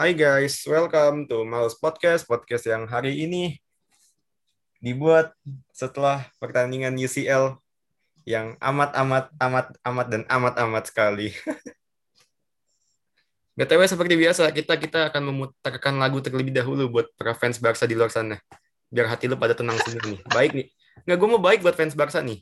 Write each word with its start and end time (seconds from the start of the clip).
Hai 0.00 0.16
guys, 0.16 0.64
welcome 0.64 1.28
to 1.28 1.44
Males 1.44 1.76
Podcast. 1.76 2.24
Podcast 2.24 2.64
yang 2.64 2.88
hari 2.88 3.20
ini 3.20 3.60
dibuat 4.80 5.36
setelah 5.76 6.24
pertandingan 6.40 6.96
UCL 6.96 7.60
yang 8.24 8.56
amat 8.64 8.96
amat 8.96 9.28
amat 9.36 9.66
amat 9.84 10.06
dan 10.08 10.22
amat 10.24 10.56
amat 10.56 10.84
sekali. 10.88 11.36
BTW 13.60 13.84
seperti 13.84 14.16
biasa 14.16 14.48
kita 14.56 14.80
kita 14.80 15.12
akan 15.12 15.36
memutarkan 15.36 16.00
lagu 16.00 16.24
terlebih 16.24 16.56
dahulu 16.56 16.88
buat 16.88 17.12
para 17.20 17.36
fans 17.36 17.60
Barca 17.60 17.84
di 17.84 17.92
luar 17.92 18.08
sana. 18.08 18.40
Biar 18.88 19.04
hati 19.04 19.28
lu 19.28 19.36
pada 19.36 19.52
tenang 19.52 19.76
semua 19.84 20.00
nih. 20.08 20.24
Baik 20.32 20.56
nih. 20.56 20.66
Nggak, 21.04 21.16
gue 21.20 21.28
mau 21.28 21.42
baik 21.44 21.60
buat 21.60 21.76
fans 21.76 21.92
Barca 21.92 22.24
nih. 22.24 22.40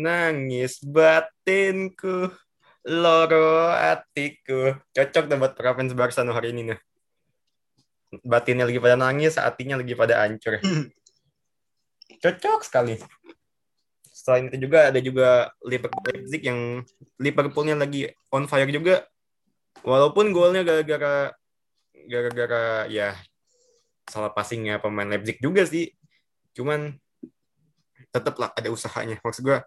Nangis 0.00 0.80
batinku, 0.80 2.32
loro 2.88 3.68
hatiku. 3.76 4.80
Cocok 4.96 5.24
deh 5.28 5.36
buat 5.36 5.52
para 5.52 5.76
fans 5.76 5.92
Barca 5.92 6.24
no 6.24 6.32
hari 6.32 6.56
ini 6.56 6.72
nih. 6.72 6.80
Batinnya 8.24 8.64
lagi 8.64 8.80
pada 8.80 8.96
nangis, 8.96 9.36
hatinya 9.36 9.76
lagi 9.76 9.92
pada 9.92 10.24
hancur. 10.24 10.56
Cocok 12.24 12.60
sekali. 12.64 12.96
Selain 14.08 14.48
itu 14.48 14.68
juga 14.68 14.92
ada 14.92 15.00
juga 15.00 15.28
Liverpool 15.64 16.04
Leipzig 16.08 16.42
yang 16.44 16.84
Liverpoolnya 17.20 17.76
lagi 17.76 18.08
on 18.32 18.48
fire 18.48 18.68
juga. 18.72 19.04
Walaupun 19.84 20.32
golnya 20.32 20.64
gara-gara 20.64 21.32
gara-gara 22.08 22.88
ya 22.88 23.16
salah 24.08 24.32
passingnya 24.32 24.80
pemain 24.80 25.08
Leipzig 25.08 25.40
juga 25.40 25.64
sih. 25.64 25.92
Cuman 26.56 26.96
tetap 28.10 28.36
lah 28.36 28.50
ada 28.52 28.68
usahanya. 28.68 29.16
Maksud 29.22 29.44
gue 29.46 29.58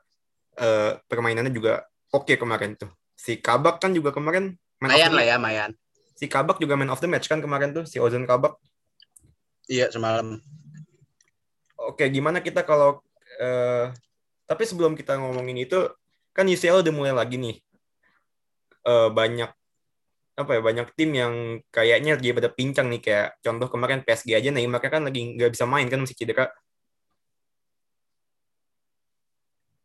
eh, 0.57 0.91
permainannya 1.07 1.53
juga 1.53 1.85
oke 2.13 2.33
kemarin 2.37 2.77
tuh. 2.77 2.91
Si 3.13 3.39
Kabak 3.39 3.79
kan 3.81 3.93
juga 3.93 4.11
kemarin 4.13 4.57
Mayan 4.83 5.15
lah 5.15 5.23
ya, 5.23 5.37
Mayan. 5.39 5.71
Si 6.19 6.27
Kabak 6.27 6.59
juga 6.59 6.75
man 6.75 6.91
of 6.91 6.99
the 6.99 7.07
match 7.07 7.31
kan 7.31 7.39
kemarin 7.39 7.71
tuh 7.71 7.87
si 7.87 7.97
Ozan 8.03 8.27
Kabak. 8.27 8.59
Iya, 9.71 9.87
semalam. 9.95 10.43
Oke, 11.79 12.11
gimana 12.11 12.43
kita 12.43 12.67
kalau 12.67 12.99
eh, 13.39 13.91
tapi 14.43 14.63
sebelum 14.67 14.93
kita 14.99 15.15
ngomongin 15.15 15.63
itu 15.63 15.87
kan 16.35 16.43
UCL 16.43 16.83
udah 16.83 16.93
mulai 16.93 17.13
lagi 17.15 17.39
nih. 17.39 17.55
Eh, 18.83 19.09
banyak 19.09 19.51
apa 20.33 20.51
ya 20.57 20.61
banyak 20.65 20.87
tim 20.97 21.13
yang 21.13 21.33
kayaknya 21.69 22.17
lagi 22.17 22.33
pada 22.33 22.49
pincang 22.49 22.89
nih 22.89 23.01
kayak 23.05 23.27
contoh 23.45 23.69
kemarin 23.69 24.01
PSG 24.01 24.33
aja 24.33 24.49
Neymar 24.49 24.81
kan 24.81 25.05
lagi 25.05 25.37
nggak 25.37 25.53
bisa 25.53 25.69
main 25.69 25.87
kan 25.87 26.01
masih 26.03 26.17
cedera. 26.17 26.49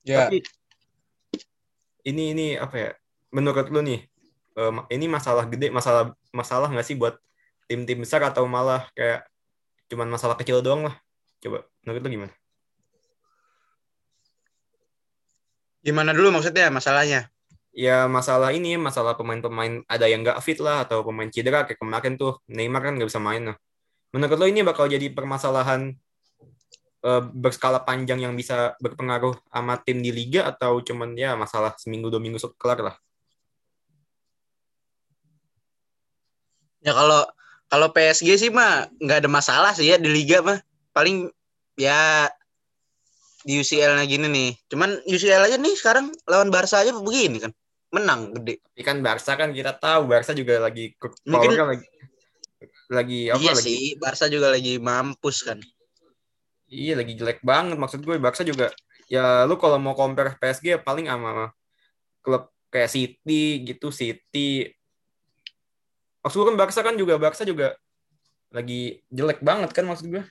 Ya. 0.09 0.25
Tapi 0.25 0.41
ini 2.09 2.33
ini 2.33 2.47
apa 2.56 2.77
ya? 2.81 2.91
Menurut 3.28 3.69
lu 3.69 3.84
nih, 3.84 4.01
eh, 4.56 4.73
ini 4.97 5.05
masalah 5.05 5.45
gede, 5.45 5.69
masalah 5.69 6.17
masalah 6.33 6.73
nggak 6.73 6.87
sih 6.89 6.97
buat 6.97 7.20
tim-tim 7.69 8.00
besar 8.00 8.25
atau 8.25 8.48
malah 8.48 8.89
kayak 8.97 9.28
cuman 9.92 10.09
masalah 10.09 10.33
kecil 10.41 10.65
doang 10.65 10.89
lah? 10.89 10.97
Coba 11.45 11.69
menurut 11.84 12.00
lu 12.00 12.11
gimana? 12.17 12.34
Gimana 15.84 16.11
dulu 16.17 16.41
maksudnya 16.41 16.72
masalahnya? 16.72 17.28
Ya 17.77 18.09
masalah 18.11 18.50
ini, 18.50 18.75
masalah 18.81 19.15
pemain-pemain 19.15 19.84
ada 19.87 20.09
yang 20.09 20.25
nggak 20.25 20.41
fit 20.43 20.59
lah 20.59 20.89
atau 20.89 21.05
pemain 21.05 21.28
cedera 21.31 21.62
kayak 21.62 21.78
kemarin 21.78 22.19
tuh 22.19 22.41
Neymar 22.48 22.81
kan 22.83 22.93
nggak 22.97 23.06
bisa 23.06 23.22
main. 23.22 23.53
Nah, 23.53 23.56
menurut 24.11 24.41
lo 24.41 24.47
ini 24.48 24.65
bakal 24.65 24.89
jadi 24.89 25.12
permasalahan 25.12 25.94
eh, 26.98 27.22
berskala 27.31 27.82
panjang 27.82 28.19
yang 28.19 28.34
bisa 28.34 28.75
berpengaruh 28.78 29.38
sama 29.48 29.78
tim 29.82 30.03
di 30.03 30.10
liga 30.10 30.47
atau 30.47 30.82
cuman 30.82 31.14
ya 31.14 31.38
masalah 31.38 31.75
seminggu 31.78 32.10
dua 32.10 32.19
minggu 32.19 32.38
kelar 32.59 32.82
lah? 32.82 32.97
Ya 36.82 36.94
kalau 36.94 37.26
kalau 37.69 37.91
PSG 37.91 38.38
sih 38.38 38.50
mah 38.54 38.86
nggak 39.03 39.26
ada 39.26 39.31
masalah 39.31 39.72
sih 39.75 39.91
ya 39.91 39.97
di 39.98 40.09
liga 40.09 40.41
mah. 40.41 40.59
Paling 40.94 41.28
ya 41.78 42.26
di 43.42 43.59
UCL-nya 43.60 44.04
gini 44.06 44.26
nih. 44.26 44.50
Cuman 44.70 44.98
UCL 45.06 45.47
aja 45.50 45.56
nih 45.59 45.75
sekarang 45.78 46.10
lawan 46.26 46.50
Barca 46.50 46.82
aja 46.82 46.94
begini 46.94 47.42
kan. 47.42 47.53
Menang 47.88 48.34
gede. 48.36 48.60
Tapi 48.62 48.82
kan 48.84 48.98
Barca 49.00 49.32
kan 49.34 49.50
kita 49.54 49.75
tahu 49.76 50.06
Barca 50.10 50.32
juga 50.34 50.59
lagi 50.60 50.94
Mungkin- 51.26 51.54
powernya 51.54 51.66
lagi 51.66 51.86
lagi 52.88 53.20
apa 53.28 53.36
iya 53.44 53.53
lagi 53.53 53.65
sih, 53.69 53.82
Barca 54.00 54.26
juga 54.32 54.48
lagi 54.48 54.80
mampus 54.80 55.44
kan. 55.44 55.60
Iya 56.69 56.93
lagi 56.95 57.12
jelek 57.19 57.41
banget 57.43 57.77
maksud 57.81 58.01
gue. 58.05 58.17
Barca 58.21 58.43
juga 58.45 58.73
ya 59.09 59.49
lu 59.49 59.56
kalau 59.56 59.81
mau 59.81 59.97
compare 59.97 60.37
PSG 60.37 60.77
ya 60.77 60.81
paling 60.81 61.09
sama 61.09 61.53
klub 62.25 62.53
kayak 62.73 62.91
City 62.93 63.65
gitu 63.65 63.89
City. 63.91 64.69
Maksud 66.23 66.37
gue 66.45 66.47
kan 66.53 66.59
Barca 66.61 66.81
kan 66.84 66.95
juga 67.01 67.15
Barca 67.17 67.43
juga 67.43 67.75
lagi 68.53 69.01
jelek 69.12 69.41
banget 69.45 69.71
kan 69.77 69.84
maksud 69.89 70.07
gue. 70.12 70.25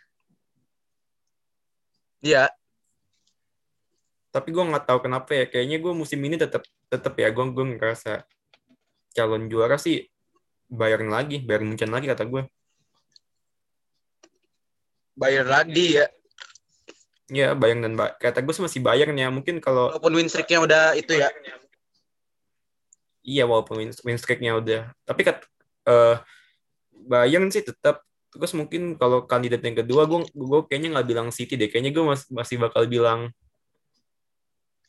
Iya, 2.25 2.49
tapi 4.37 4.53
gue 4.53 4.63
nggak 4.69 4.85
tahu 4.85 4.99
kenapa 5.01 5.33
ya 5.33 5.45
kayaknya 5.49 5.81
gue 5.81 5.93
musim 5.97 6.21
ini 6.21 6.37
tetap 6.37 6.61
tetap 6.93 7.17
ya 7.17 7.33
gue 7.33 7.45
gue 7.57 7.65
ngerasa 7.73 8.21
calon 9.17 9.49
juara 9.49 9.81
sih 9.81 10.05
Bayern 10.69 11.09
lagi 11.09 11.41
Bayern 11.41 11.65
Munchen 11.65 11.89
lagi 11.89 12.05
kata 12.05 12.27
gue. 12.29 12.45
Bayar 15.17 15.49
lagi 15.49 15.97
ya. 15.97 16.05
Ya 17.27 17.53
Bayern 17.53 17.83
dan 17.83 17.93
Ba- 17.99 18.15
kata 18.15 18.39
gue 18.39 18.53
sih 18.55 18.63
masih 18.63 18.79
Bayern 18.79 19.15
ya 19.15 19.27
mungkin 19.27 19.59
kalau 19.59 19.91
Walaupun 19.91 20.13
win 20.15 20.29
streak-nya 20.31 20.63
udah 20.63 20.83
itu 20.95 21.13
ya. 21.15 21.27
Iya 23.27 23.43
walaupun 23.43 23.75
win, 23.83 23.91
win 24.07 24.15
streak-nya 24.19 24.55
udah. 24.55 24.81
Tapi 25.03 25.21
kat, 25.27 25.43
eh 25.87 26.17
Bayern 27.07 27.51
sih 27.51 27.63
tetap. 27.63 28.03
Terus 28.31 28.51
mungkin 28.55 28.95
kalau 28.95 29.23
kandidat 29.27 29.63
yang 29.63 29.83
kedua 29.83 30.07
gue 30.07 30.27
gue 30.31 30.59
kayaknya 30.67 30.99
nggak 30.99 31.07
bilang 31.07 31.27
City 31.35 31.59
deh. 31.59 31.67
Kayaknya 31.67 31.91
gue 31.95 32.03
mas, 32.03 32.23
masih 32.31 32.55
bakal 32.59 32.87
bilang 32.87 33.31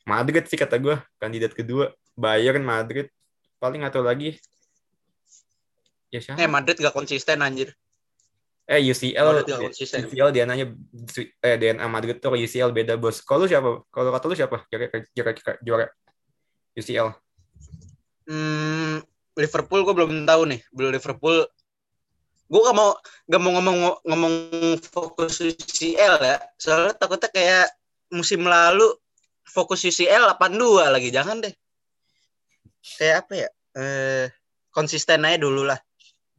Madrid 0.06 0.47
sih 0.47 0.59
kata 0.59 0.78
gue 0.78 0.97
kandidat 1.19 1.53
kedua. 1.53 1.91
Bayern 2.19 2.62
Madrid 2.62 3.10
paling 3.59 3.82
atau 3.82 4.03
lagi. 4.03 4.38
Ya 6.09 6.22
siapa? 6.22 6.41
Eh 6.41 6.49
Madrid 6.49 6.81
gak 6.81 6.97
konsisten 6.97 7.43
anjir. 7.44 7.75
Eh 8.68 8.84
UCL 8.84 9.48
gak 9.48 9.72
konsisten. 9.72 10.04
UCL 10.04 10.28
dia 10.28 10.44
nanya 10.44 10.68
eh 11.40 11.56
DNA 11.56 11.88
Madrid 11.88 12.20
tuh 12.20 12.36
UCL 12.36 12.68
beda 12.76 13.00
bos. 13.00 13.24
Kalau 13.24 13.48
siapa? 13.48 13.80
Kalau 13.88 14.12
kata 14.12 14.24
lu 14.28 14.36
siapa? 14.36 14.68
Kira-kira 14.68 15.32
kira 15.32 15.52
juara 15.64 15.88
UCL. 16.76 17.16
Hmm, 18.28 19.00
Liverpool 19.40 19.80
gue 19.88 19.94
belum 19.96 20.28
tahu 20.28 20.42
nih. 20.52 20.60
Belum 20.68 20.92
Liverpool. 20.92 21.48
Gue 22.48 22.60
gak 22.60 22.76
mau 22.76 22.92
gak 23.24 23.40
mau 23.40 23.50
ngomong 23.56 23.76
ngomong 24.04 24.34
fokus 24.84 25.40
UCL 25.40 26.20
ya. 26.20 26.36
Soalnya 26.60 26.92
takutnya 26.92 27.32
kayak 27.32 27.72
musim 28.12 28.44
lalu 28.44 28.84
fokus 29.48 29.80
UCL 29.88 30.36
82 30.36 30.92
lagi. 30.92 31.08
Jangan 31.08 31.40
deh. 31.40 31.54
Kayak 33.00 33.16
apa 33.24 33.32
ya? 33.32 33.48
Eh 33.80 34.26
konsisten 34.68 35.24
aja 35.24 35.40
dulu 35.40 35.64
lah. 35.64 35.80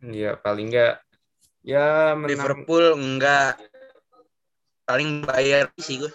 Iya 0.06 0.38
paling 0.38 0.70
enggak 0.70 1.02
ya 1.70 2.18
menang 2.18 2.34
Liverpool 2.34 2.86
enggak 2.98 3.62
paling 4.90 5.22
bayar 5.22 5.70
sih 5.78 6.02
gue. 6.02 6.12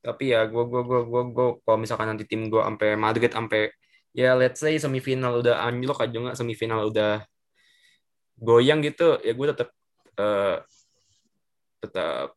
tapi 0.00 0.32
ya 0.32 0.48
gue 0.48 0.64
gue 0.64 0.80
gue 0.80 1.00
gue 1.04 1.22
gue 1.36 1.48
kalau 1.60 1.76
misalkan 1.76 2.08
nanti 2.08 2.24
tim 2.24 2.48
gue 2.48 2.64
sampai 2.64 2.96
Madrid 2.96 3.28
sampai 3.28 3.68
ya 4.16 4.32
let's 4.32 4.64
say 4.64 4.80
semifinal 4.80 5.44
udah 5.44 5.60
anjlok 5.68 6.00
aja 6.00 6.16
nggak 6.16 6.38
semifinal 6.40 6.88
udah 6.88 7.20
goyang 8.40 8.80
gitu 8.80 9.20
ya 9.20 9.36
gue 9.36 9.46
tetap 9.52 9.68
eh, 10.16 10.56
tetap 11.84 12.32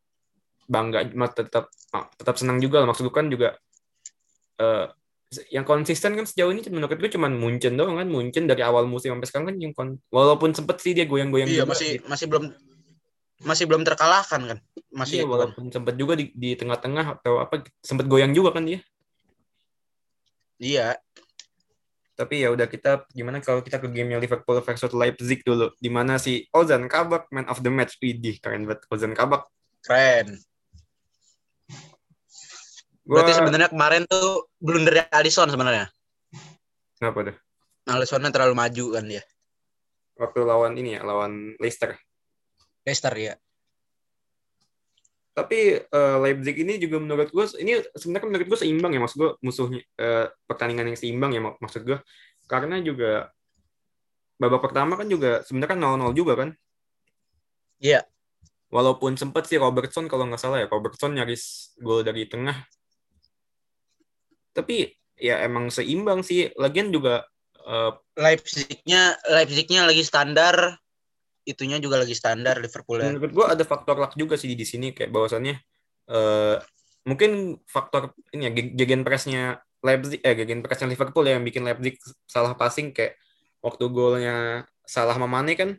bangga 0.68 1.08
tetap 1.32 1.72
tetap 2.20 2.36
senang 2.36 2.60
juga 2.60 2.84
lah. 2.84 2.92
maksud 2.92 3.08
gue 3.08 3.16
kan 3.16 3.32
juga 3.32 3.56
eh, 4.60 4.92
yang 5.50 5.66
konsisten 5.66 6.14
kan 6.14 6.26
sejauh 6.26 6.52
ini 6.54 6.62
menurut 6.70 6.96
gue 6.96 7.12
cuman 7.12 7.34
Munchen 7.34 7.74
doang 7.74 7.98
kan 7.98 8.08
Munchen 8.08 8.46
dari 8.46 8.62
awal 8.62 8.86
musim 8.86 9.14
sampai 9.16 9.28
sekarang 9.30 9.48
kan 9.50 9.56
yang 9.58 9.74
kon- 9.74 10.00
walaupun 10.10 10.54
sempet 10.54 10.78
sih 10.80 10.94
dia 10.94 11.06
goyang-goyang 11.10 11.50
Iya 11.50 11.64
juga 11.64 11.74
masih 11.74 11.90
gitu. 11.98 12.06
masih 12.08 12.26
belum 12.30 12.44
masih 13.44 13.66
belum 13.68 13.82
terkalahkan 13.84 14.42
kan. 14.56 14.58
Iya, 14.62 14.94
Masih 14.96 15.18
kan. 15.26 15.30
walaupun 15.36 15.64
sempet 15.68 15.96
juga 15.98 16.14
di, 16.16 16.32
di 16.32 16.56
tengah-tengah 16.56 17.20
atau 17.20 17.42
apa 17.44 17.66
sempet 17.82 18.06
goyang 18.08 18.32
juga 18.32 18.54
kan 18.56 18.64
dia 18.64 18.80
Iya. 20.62 20.96
Tapi 22.14 22.46
ya 22.46 22.54
udah 22.54 22.70
kita 22.70 23.10
gimana 23.10 23.42
kalau 23.42 23.66
kita 23.66 23.82
ke 23.82 23.90
gamenya 23.90 24.22
Liverpool 24.22 24.62
versus 24.62 24.94
Leipzig 24.94 25.42
dulu, 25.42 25.74
di 25.82 25.90
mana 25.90 26.22
si 26.22 26.46
Ozan 26.54 26.86
Kabak 26.86 27.26
man 27.34 27.50
of 27.50 27.60
the 27.60 27.74
match, 27.74 27.98
widih 27.98 28.38
keren 28.38 28.70
banget 28.70 28.86
Ozan 28.88 29.18
Kabak. 29.18 29.50
Keren. 29.82 30.38
Gua, 33.04 33.20
Berarti 33.20 33.36
sebenarnya 33.36 33.70
kemarin 33.70 34.04
tuh 34.08 34.48
blunder 34.64 35.08
Alisson 35.12 35.52
sebenarnya. 35.52 35.92
Kenapa 36.96 37.20
tuh? 37.28 37.38
Alessonnya 37.84 38.32
terlalu 38.32 38.56
maju 38.56 38.86
kan 38.96 39.04
dia. 39.04 39.24
Waktu 40.16 40.40
lawan 40.48 40.80
ini 40.80 40.96
ya, 40.96 41.04
lawan 41.04 41.60
Leicester. 41.60 42.00
Leicester 42.88 43.12
ya. 43.20 43.36
Tapi 45.34 45.82
uh, 45.84 46.18
Leipzig 46.22 46.56
ini 46.62 46.80
juga 46.80 47.02
menurut 47.02 47.28
gue, 47.34 47.46
ini 47.60 47.82
sebenarnya 47.98 48.28
menurut 48.30 48.48
gue 48.48 48.60
seimbang 48.62 48.94
ya, 48.96 49.02
maksud 49.02 49.18
gue 49.18 49.32
musuhnya 49.44 49.82
uh, 50.00 50.30
pertandingan 50.46 50.94
yang 50.94 50.98
seimbang 51.00 51.32
ya 51.36 51.42
maksud 51.42 51.84
gue. 51.84 52.00
Karena 52.48 52.80
juga 52.80 53.34
babak 54.38 54.62
pertama 54.64 54.96
kan 54.96 55.10
juga 55.10 55.44
sebenarnya 55.44 55.76
kan 55.76 55.80
0-0 56.08 56.16
juga 56.16 56.34
kan. 56.40 56.50
Iya. 57.84 58.06
Walaupun 58.72 59.20
sempat 59.20 59.50
sih 59.50 59.60
Robertson 59.60 60.08
kalau 60.08 60.30
nggak 60.30 60.40
salah 60.40 60.64
ya, 60.64 60.68
Robertson 60.70 61.18
nyaris 61.18 61.76
gol 61.82 62.06
dari 62.06 62.30
tengah. 62.30 62.64
Tapi 64.54 64.94
ya 65.18 65.42
emang 65.44 65.74
seimbang 65.74 66.22
sih. 66.22 66.54
Lagian 66.56 66.94
juga 66.94 67.26
uh, 67.66 67.92
Leipzignya 68.16 69.18
Leipzignya 69.28 69.90
lagi 69.90 70.04
standar 70.06 70.78
itunya 71.44 71.76
juga 71.84 72.00
lagi 72.00 72.16
standar 72.16 72.62
Liverpool 72.64 73.04
ya. 73.04 73.12
Menurut 73.12 73.34
gue 73.36 73.46
ada 73.46 73.64
faktor 73.68 74.00
luck 74.00 74.16
juga 74.16 74.40
sih 74.40 74.56
di 74.56 74.64
sini 74.64 74.96
kayak 74.96 75.12
bahwasannya 75.12 75.60
uh, 76.08 76.56
mungkin 77.04 77.60
faktor 77.68 78.16
ini 78.32 78.48
ya 78.48 78.52
gegen 78.56 79.04
pressnya 79.04 79.60
Leipzig 79.84 80.24
eh 80.24 80.36
gegen 80.40 80.64
pressnya 80.64 80.88
Liverpool 80.88 81.28
ya 81.28 81.36
yang 81.36 81.44
bikin 81.44 81.68
Leipzig 81.68 82.00
salah 82.24 82.56
passing 82.56 82.96
kayak 82.96 83.20
waktu 83.60 83.84
golnya 83.92 84.64
salah 84.88 85.20
Mamane 85.20 85.56
kan 85.60 85.76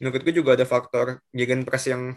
menurut 0.00 0.24
gue 0.24 0.34
juga 0.34 0.56
ada 0.56 0.64
faktor 0.64 1.20
gegen 1.30 1.68
press 1.68 1.92
yang 1.92 2.16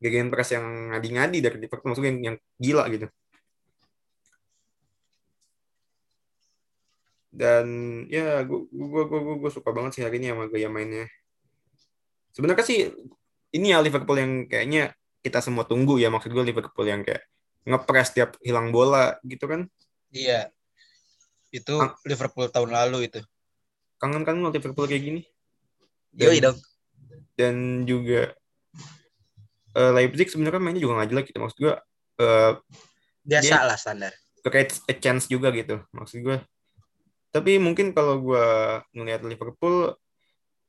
gegen 0.00 0.32
press 0.32 0.56
yang 0.56 0.90
ngadi-ngadi 0.90 1.38
dari 1.44 1.56
Liverpool 1.60 1.92
maksudnya 1.92 2.10
yang, 2.12 2.20
yang 2.24 2.36
gila 2.56 2.84
gitu. 2.90 3.06
Dan 7.34 7.66
ya 8.06 8.46
gue 8.46 8.70
gue 8.70 9.02
gue 9.10 9.34
gue 9.42 9.50
suka 9.50 9.74
banget 9.74 9.98
sih 9.98 10.02
hari 10.06 10.22
ini 10.22 10.30
sama 10.30 10.46
gaya 10.46 10.70
mainnya. 10.70 11.10
Sebenarnya 12.30 12.62
sih 12.62 12.94
ini 13.54 13.74
ya 13.74 13.82
Liverpool 13.82 14.18
yang 14.18 14.46
kayaknya 14.46 14.94
kita 15.18 15.42
semua 15.42 15.66
tunggu 15.66 15.98
ya. 15.98 16.14
Maksud 16.14 16.30
gue 16.30 16.44
Liverpool 16.46 16.86
yang 16.86 17.02
kayak 17.02 17.26
ngepres 17.66 18.14
tiap 18.14 18.38
hilang 18.38 18.70
bola 18.70 19.18
gitu 19.26 19.50
kan. 19.50 19.66
Iya. 20.14 20.54
Itu 21.50 21.82
Kang, 21.82 21.98
Liverpool 22.06 22.46
tahun 22.54 22.70
lalu 22.70 23.10
itu. 23.10 23.20
Kangen 23.98 24.22
kan 24.22 24.38
Liverpool 24.38 24.86
kayak 24.86 25.02
gini. 25.02 25.22
Dan, 26.14 26.26
Yoi 26.30 26.38
dong. 26.38 26.58
dan 27.34 27.82
juga 27.82 28.30
uh, 29.74 29.90
Leipzig 29.90 30.30
sebenarnya 30.30 30.62
mainnya 30.62 30.82
juga 30.86 31.02
nggak 31.02 31.10
jelek 31.10 31.26
gitu. 31.34 31.38
Maksud 31.42 31.58
gue 31.58 31.74
uh, 32.22 32.52
biasa 33.26 33.66
lah 33.66 33.74
standar. 33.74 34.14
a 34.46 34.94
chance 35.02 35.26
juga 35.26 35.50
gitu. 35.50 35.82
Maksud 35.90 36.22
gue 36.22 36.38
tapi 37.34 37.58
mungkin 37.58 37.90
kalau 37.90 38.22
gue 38.22 38.46
ngelihat 38.94 39.26
Liverpool 39.26 39.98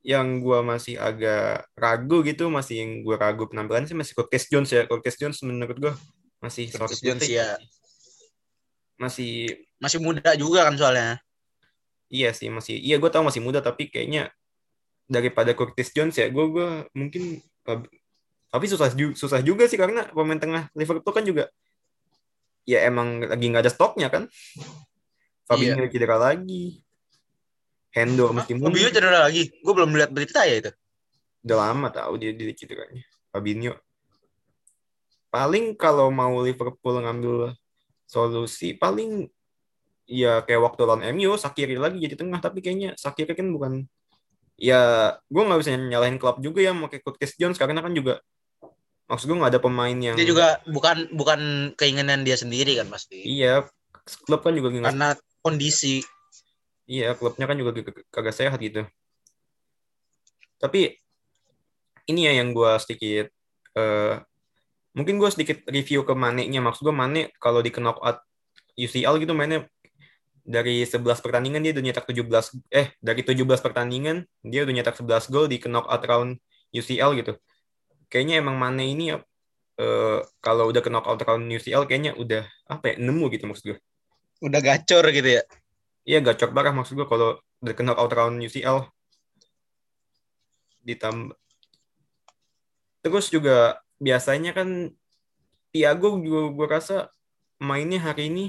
yang 0.01 0.41
gue 0.41 0.59
masih 0.65 0.97
agak 0.97 1.69
ragu 1.77 2.25
gitu, 2.25 2.50
masih 2.50 2.81
yang 2.81 2.91
gue 3.06 3.13
ragu 3.13 3.45
penampilannya 3.45 3.85
sih 3.85 3.97
masih 3.97 4.17
Curtis 4.17 4.50
Jones 4.50 4.73
ya. 4.73 4.89
Curtis 4.89 5.13
Jones 5.21 5.38
menurut 5.45 5.77
gue 5.77 5.94
masih 6.41 6.73
Curtis 6.73 7.06
Jones 7.06 7.21
ya. 7.29 7.53
Masih 8.97 9.62
masih 9.77 10.01
muda 10.01 10.33
juga 10.33 10.65
kan 10.65 10.73
soalnya. 10.73 11.21
Iya 12.09 12.33
sih 12.33 12.50
masih. 12.50 12.81
Iya 12.81 12.97
gue 12.97 13.09
tahu 13.13 13.29
masih 13.29 13.45
muda 13.45 13.62
tapi 13.62 13.85
kayaknya 13.94 14.33
daripada 15.06 15.53
Curtis 15.53 15.94
Jones 15.94 16.17
ya 16.17 16.33
gue 16.33 16.45
gue 16.50 16.69
mungkin 16.97 17.45
tapi 18.50 18.65
susah 18.65 18.89
susah 19.13 19.41
juga 19.45 19.69
sih 19.69 19.77
karena 19.77 20.09
pemain 20.09 20.41
tengah 20.41 20.73
Liverpool 20.73 21.13
kan 21.13 21.21
juga 21.21 21.45
ya 22.65 22.89
emang 22.89 23.21
lagi 23.21 23.45
nggak 23.53 23.69
ada 23.69 23.73
stoknya 23.73 24.09
kan 24.09 24.25
Fabinho 25.45 25.81
iya. 25.86 25.89
cedera 25.89 26.18
lagi. 26.18 26.81
Hendo 27.94 28.33
mesti 28.33 28.51
mundur. 28.57 28.74
Fabinho 28.74 28.89
cedera 28.92 29.19
lagi. 29.25 29.53
Gue 29.62 29.74
belum 29.74 29.94
lihat 29.94 30.12
berita 30.12 30.42
ya 30.45 30.56
itu. 30.59 30.71
Udah 31.45 31.57
lama 31.69 31.88
tahu 31.94 32.18
dia 32.18 32.33
dia 32.33 32.53
cederanya. 32.57 33.06
Fabinho. 33.30 33.77
Paling 35.30 35.77
kalau 35.77 36.09
mau 36.09 36.42
Liverpool 36.42 37.01
ngambil 37.01 37.53
solusi 38.06 38.77
paling 38.77 39.27
ya 40.06 40.45
kayak 40.45 40.62
waktu 40.62 40.81
lawan 40.86 41.03
MU 41.18 41.33
Sakiri 41.36 41.75
lagi 41.81 41.98
jadi 41.98 42.13
tengah 42.13 42.38
tapi 42.38 42.62
kayaknya 42.62 42.94
Sakiri 42.94 43.33
kan 43.33 43.50
bukan 43.50 43.89
ya 44.56 45.12
gue 45.27 45.44
nggak 45.44 45.59
bisa 45.59 45.75
nyalahin 45.75 46.21
klub 46.21 46.39
juga 46.39 46.63
ya 46.63 46.71
mau 46.71 46.88
kayak 46.88 47.03
Curtis 47.03 47.36
Jones 47.36 47.57
karena 47.57 47.81
kan 47.81 47.91
juga 47.91 48.21
maksud 49.09 49.25
gue 49.27 49.38
nggak 49.38 49.51
ada 49.57 49.62
pemain 49.62 49.98
yang 49.98 50.15
dia 50.15 50.30
juga 50.30 50.62
bukan 50.69 51.12
bukan 51.13 51.39
keinginan 51.75 52.24
dia 52.24 52.38
sendiri 52.38 52.77
kan 52.80 52.88
pasti 52.88 53.25
iya 53.25 53.65
klub 54.25 54.45
kan 54.45 54.53
juga 54.53 54.69
karena 54.71 55.18
kondisi. 55.45 56.01
Iya, 56.89 57.13
klubnya 57.13 57.45
kan 57.45 57.57
juga 57.62 57.77
kagak 58.09 58.33
sehat 58.33 58.57
gitu. 58.57 58.81
Tapi 60.57 60.97
ini 62.09 62.25
ya 62.25 62.42
yang 62.42 62.50
gue 62.57 62.71
sedikit 62.81 63.30
uh, 63.77 64.18
mungkin 64.97 65.21
gue 65.21 65.30
sedikit 65.30 65.62
review 65.69 66.01
ke 66.01 66.18
Mane-nya. 66.18 66.65
Maksud 66.65 66.81
gue 66.81 66.95
Mane 66.95 67.30
kalau 67.38 67.62
di 67.62 67.69
knockout 67.69 68.25
UCL 68.74 69.21
gitu 69.21 69.38
mainnya 69.38 69.69
dari 70.45 70.86
11 70.86 71.01
pertandingan 71.25 71.62
dia 71.62 71.74
udah 71.74 71.83
nyetak 71.89 72.06
17 72.06 72.30
eh 72.69 72.94
dari 73.01 73.21
17 73.25 73.41
pertandingan 73.65 74.30
dia 74.45 74.62
udah 74.62 74.74
nyetak 74.77 74.94
11 74.94 75.33
gol 75.33 75.45
di 75.50 75.57
knockout 75.62 76.03
round 76.06 76.31
UCL 76.74 77.12
gitu. 77.21 77.33
Kayaknya 78.09 78.41
emang 78.41 78.57
Mane 78.57 78.86
ini 78.89 79.13
uh, 79.13 80.19
kalau 80.41 80.69
udah 80.69 80.81
knockout 80.81 81.21
round 81.25 81.45
UCL 81.50 81.86
kayaknya 81.89 82.13
udah 82.18 82.45
apa 82.69 82.94
ya 82.94 82.95
nemu 83.01 83.25
gitu 83.33 83.45
maksud 83.50 83.65
gue 83.74 83.80
udah 84.45 84.62
gacor 84.62 85.09
gitu 85.09 85.42
ya? 85.42 85.44
Iya 86.06 86.21
gacor 86.21 86.53
parah 86.53 86.69
maksud 86.69 86.94
gue 86.94 87.07
kalau 87.09 87.42
udah 87.65 87.74
kenal 87.74 87.97
out 87.97 88.13
round 88.13 88.38
UCL 88.38 88.86
ditambah. 90.86 91.33
Terus 93.01 93.25
juga 93.33 93.81
biasanya 93.97 94.53
kan 94.53 94.94
Tiago 95.74 96.21
juga 96.21 96.53
gue 96.53 96.68
rasa 96.69 97.09
mainnya 97.57 98.00
hari 98.00 98.30
ini 98.30 98.45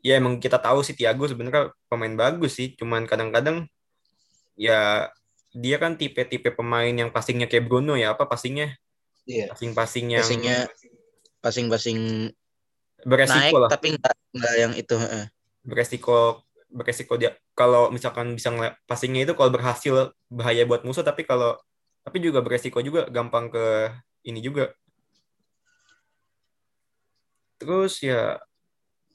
ya 0.00 0.16
emang 0.16 0.40
kita 0.40 0.56
tahu 0.56 0.80
sih 0.80 0.96
Tiago 0.96 1.26
sebenarnya 1.28 1.74
pemain 1.90 2.14
bagus 2.14 2.56
sih 2.56 2.72
cuman 2.78 3.04
kadang-kadang 3.04 3.66
ya 4.54 5.10
dia 5.52 5.76
kan 5.76 5.98
tipe-tipe 5.98 6.54
pemain 6.54 6.90
yang 6.92 7.10
passingnya 7.10 7.50
kayak 7.50 7.66
Bruno 7.66 7.98
ya 7.98 8.14
apa 8.14 8.24
passingnya? 8.30 8.78
Iya. 9.28 9.52
passing-passing 9.52 10.06
yang 10.16 10.24
passingnya 10.24 10.58
passing-passing 11.44 12.32
beresiko 13.06 13.38
naik, 13.38 13.54
lah. 13.54 13.70
Tapi 13.70 13.86
enggak, 13.94 14.14
enggak 14.34 14.54
yang 14.58 14.72
itu. 14.74 14.96
Beresiko 15.62 16.42
beresiko 16.68 17.16
dia 17.16 17.32
kalau 17.56 17.88
misalkan 17.88 18.36
bisa 18.36 18.52
passingnya 18.84 19.24
itu 19.24 19.32
kalau 19.32 19.48
berhasil 19.48 20.12
bahaya 20.28 20.68
buat 20.68 20.84
musuh 20.84 21.00
tapi 21.00 21.24
kalau 21.24 21.56
tapi 22.04 22.20
juga 22.20 22.44
beresiko 22.44 22.84
juga 22.84 23.08
gampang 23.08 23.52
ke 23.52 23.92
ini 24.24 24.40
juga. 24.44 24.72
Terus 27.58 28.04
ya 28.04 28.38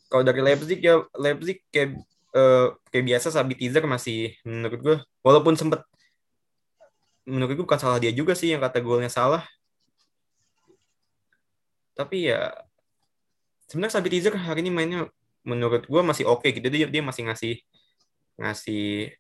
kalau 0.09 0.23
dari 0.25 0.41
Leipzig 0.45 0.77
ya 0.81 1.01
Leipzig 1.17 1.65
kayak 1.73 1.97
uh, 2.37 2.77
kayak 2.93 3.05
biasa 3.13 3.33
Sabitzer 3.33 3.85
masih 3.85 4.37
menurut 4.45 4.79
gue 4.81 4.97
walaupun 5.25 5.57
sempet 5.57 5.81
menurut 7.23 7.55
gue 7.55 7.65
bukan 7.65 7.79
salah 7.79 7.97
dia 7.97 8.11
juga 8.11 8.35
sih 8.35 8.51
yang 8.51 8.61
kata 8.61 8.83
golnya 8.83 9.09
salah 9.09 9.41
tapi 11.93 12.29
ya 12.29 12.51
sebenarnya 13.73 13.97
Sabitzer 13.97 14.37
hari 14.37 14.61
ini 14.61 14.69
mainnya 14.69 15.09
menurut 15.41 15.89
gue 15.89 16.01
masih 16.05 16.29
oke 16.29 16.45
okay, 16.45 16.53
gitu. 16.53 16.69
Dia 16.69 16.85
dia 16.85 17.01
masih 17.01 17.25
ngasih 17.25 17.53
ngasih 18.37 19.17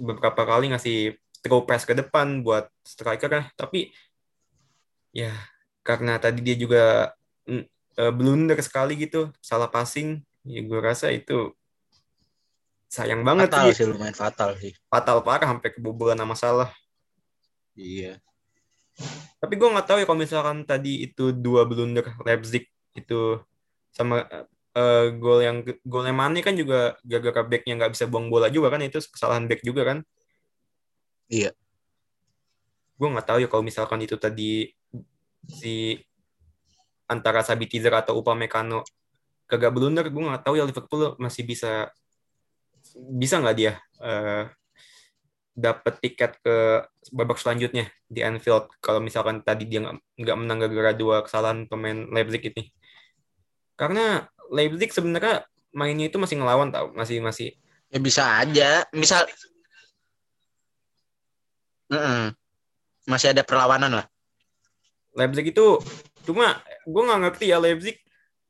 beberapa 0.00 0.42
kali 0.48 0.72
ngasih 0.72 1.20
throw 1.44 1.68
press 1.68 1.84
ke 1.84 1.92
depan 1.92 2.40
buat 2.42 2.66
striker 2.82 3.30
kan 3.30 3.44
tapi 3.54 3.94
ya 5.14 5.30
karena 5.86 6.18
tadi 6.18 6.42
dia 6.42 6.56
juga 6.58 7.14
uh, 7.46 8.12
blunder 8.14 8.58
sekali 8.58 8.98
gitu 8.98 9.30
salah 9.38 9.70
passing 9.70 10.18
ya 10.42 10.60
gue 10.66 10.80
rasa 10.82 11.14
itu 11.14 11.54
sayang 12.88 13.20
banget 13.20 13.52
fatal 13.52 13.68
sih. 13.68 13.76
sih 13.76 13.84
lumayan 13.84 14.16
fatal 14.16 14.50
sih. 14.56 14.72
Fatal 14.88 15.20
parah 15.20 15.48
sampai 15.52 15.70
kebobolan 15.76 16.16
nama 16.16 16.32
salah. 16.32 16.72
Iya. 17.76 18.16
Tapi 19.38 19.54
gue 19.54 19.68
nggak 19.68 19.86
tahu 19.86 19.98
ya 20.00 20.06
kalau 20.08 20.18
misalkan 20.18 20.58
tadi 20.64 21.04
itu 21.04 21.30
dua 21.30 21.68
blunder 21.68 22.16
Leipzig 22.24 22.66
itu 22.96 23.38
sama 23.98 24.22
uh, 24.78 25.04
gol 25.18 25.42
yang 25.42 25.66
gol 25.82 26.06
yang 26.06 26.14
Mane 26.14 26.38
kan 26.40 26.54
juga 26.54 26.94
gara-gara 27.02 27.42
backnya 27.42 27.74
nggak 27.82 27.92
bisa 27.98 28.04
buang 28.06 28.30
bola 28.30 28.46
juga 28.46 28.70
kan 28.70 28.80
itu 28.86 29.02
kesalahan 29.02 29.50
back 29.50 29.66
juga 29.66 29.82
kan? 29.82 29.98
Iya. 31.26 31.50
Gue 32.94 33.08
nggak 33.10 33.26
tahu 33.26 33.38
ya 33.42 33.48
kalau 33.50 33.64
misalkan 33.66 34.00
itu 34.06 34.14
tadi 34.14 34.70
si 35.48 35.98
antara 37.08 37.42
Sabitizer 37.42 37.92
atau 37.94 38.20
Upamecano 38.20 38.84
kagak 39.48 39.72
blunder 39.72 40.06
gue 40.12 40.22
nggak 40.22 40.44
tahu 40.44 40.54
ya 40.60 40.64
Liverpool 40.68 41.16
masih 41.16 41.42
bisa 41.48 41.88
bisa 43.16 43.40
nggak 43.40 43.56
dia 43.56 43.72
uh, 44.04 44.44
dapat 45.58 45.94
tiket 45.98 46.38
ke 46.38 46.86
babak 47.10 47.40
selanjutnya 47.40 47.90
di 48.06 48.22
Anfield 48.22 48.70
kalau 48.78 49.02
misalkan 49.02 49.42
tadi 49.42 49.66
dia 49.66 49.82
nggak 50.20 50.36
menang 50.38 50.62
gara-gara 50.62 50.92
dua 50.94 51.24
kesalahan 51.24 51.66
pemain 51.66 52.06
Leipzig 52.12 52.52
ini 52.54 52.70
karena 53.78 54.26
Leipzig 54.50 54.90
sebenarnya 54.90 55.46
mainnya 55.70 56.10
itu 56.10 56.18
masih 56.18 56.42
ngelawan 56.42 56.74
tau, 56.74 56.90
masih 56.92 57.22
masih 57.22 57.54
Ya 57.88 57.98
bisa 58.00 58.22
aja. 58.44 58.84
Misal 58.92 59.24
Mm-mm. 61.88 62.36
masih 63.08 63.32
ada 63.32 63.40
perlawanan 63.40 64.04
lah. 64.04 64.06
Leipzig 65.16 65.56
itu 65.56 65.80
cuma 66.28 66.60
gue 66.84 67.02
nggak 67.08 67.20
ngerti 67.24 67.44
ya 67.48 67.56
Leipzig 67.56 67.96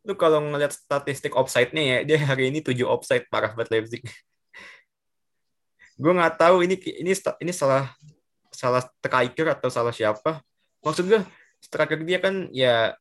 lu 0.03 0.19
kalau 0.19 0.43
ngeliat 0.43 0.75
statistik 0.75 1.39
offside-nya 1.39 1.83
ya 1.83 1.99
dia 2.03 2.19
hari 2.19 2.51
ini 2.51 2.59
7 2.59 2.83
offside 2.83 3.31
parah 3.31 3.55
banget 3.55 3.71
Leipzig. 3.79 4.03
gue 6.03 6.13
nggak 6.15 6.35
tahu 6.35 6.67
ini 6.67 6.75
ini 6.99 7.15
ini 7.15 7.53
salah 7.55 7.95
salah 8.51 8.83
striker 8.83 9.55
atau 9.55 9.71
salah 9.71 9.95
siapa. 9.95 10.43
Maksud 10.83 11.07
gue 11.07 11.23
striker 11.63 12.03
dia 12.03 12.19
kan 12.19 12.51
ya 12.51 12.99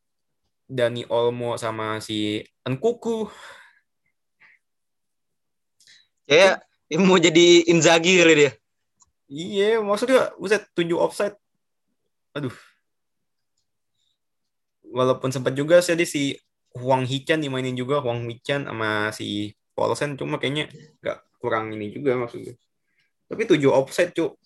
Dani 0.67 1.07
Olmo 1.07 1.55
sama 1.55 2.03
si 2.03 2.43
Enkuku. 2.67 3.31
Ya, 6.27 6.59
mau 6.99 7.15
jadi 7.15 7.63
Inzaghi 7.71 8.19
kali 8.19 8.35
dia. 8.35 8.51
Iya, 9.31 9.79
maksudnya 9.79 10.35
buset 10.35 10.67
tujuh 10.75 10.99
offside. 10.99 11.35
Aduh. 12.35 12.53
Walaupun 14.87 15.31
sempat 15.31 15.55
juga 15.55 15.79
sih 15.79 15.95
si 16.03 16.35
Huang 16.75 17.07
Hichan 17.07 17.39
dimainin 17.39 17.75
juga 17.75 18.03
Huang 18.03 18.27
Hichan 18.27 18.67
sama 18.67 19.11
si 19.15 19.55
Paulsen 19.71 20.19
cuma 20.19 20.39
kayaknya 20.39 20.71
nggak 21.03 21.19
kurang 21.39 21.71
ini 21.75 21.91
juga 21.95 22.15
maksudnya. 22.19 22.55
Tapi 23.27 23.43
tujuh 23.43 23.71
offside, 23.71 24.15
Cuk. 24.15 24.39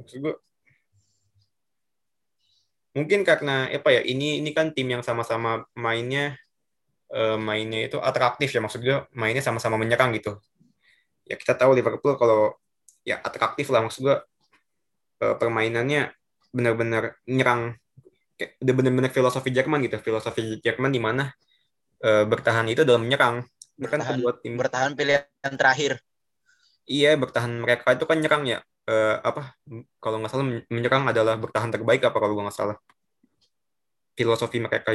Maksud 0.00 0.18
gue 0.24 0.34
mungkin 2.94 3.26
karena 3.26 3.66
apa 3.68 3.90
ya 3.90 4.00
ini 4.06 4.38
ini 4.38 4.50
kan 4.54 4.70
tim 4.70 4.86
yang 4.86 5.02
sama-sama 5.02 5.66
mainnya 5.74 6.38
uh, 7.10 7.34
mainnya 7.34 7.90
itu 7.90 7.98
atraktif 7.98 8.54
ya 8.54 8.62
maksud 8.62 8.80
gue 8.80 9.02
mainnya 9.18 9.42
sama-sama 9.42 9.74
menyerang 9.74 10.14
gitu. 10.14 10.38
Ya 11.26 11.34
kita 11.34 11.58
tahu 11.58 11.74
Liverpool 11.74 12.14
kalau 12.14 12.54
ya 13.02 13.18
atraktif 13.20 13.68
lah 13.74 13.82
maksud 13.82 14.06
gue 14.06 14.16
uh, 15.26 15.34
permainannya 15.36 16.14
benar-benar 16.54 17.18
nyerang 17.26 17.74
kayak 18.38 18.62
udah 18.62 18.74
benar-benar 18.78 19.10
filosofi 19.10 19.50
Jerman 19.50 19.82
gitu. 19.84 19.98
Filosofi 19.98 20.62
Jerman 20.62 20.94
di 20.94 21.02
mana 21.02 21.34
uh, 22.06 22.24
bertahan 22.30 22.70
itu 22.70 22.86
dalam 22.86 23.02
menyerang. 23.02 23.42
Bertahan, 23.74 24.06
kan 24.06 24.14
kedua 24.14 24.32
tim. 24.38 24.54
Bertahan 24.54 24.94
pilihan 24.94 25.54
terakhir. 25.58 25.98
Iya 26.86 27.18
bertahan 27.18 27.58
mereka 27.58 27.96
itu 27.96 28.06
kan 28.06 28.22
nyerang 28.22 28.46
ya 28.46 28.62
uh, 28.88 29.16
apa 29.20 29.56
kalau 30.00 30.20
nggak 30.20 30.32
salah 30.32 30.46
menyerang 30.68 31.04
adalah 31.08 31.34
bertahan 31.40 31.70
terbaik 31.72 32.04
apa 32.04 32.16
kalau 32.16 32.34
nggak 32.40 32.56
salah? 32.56 32.76
Filosofi 34.14 34.62
mereka 34.62 34.94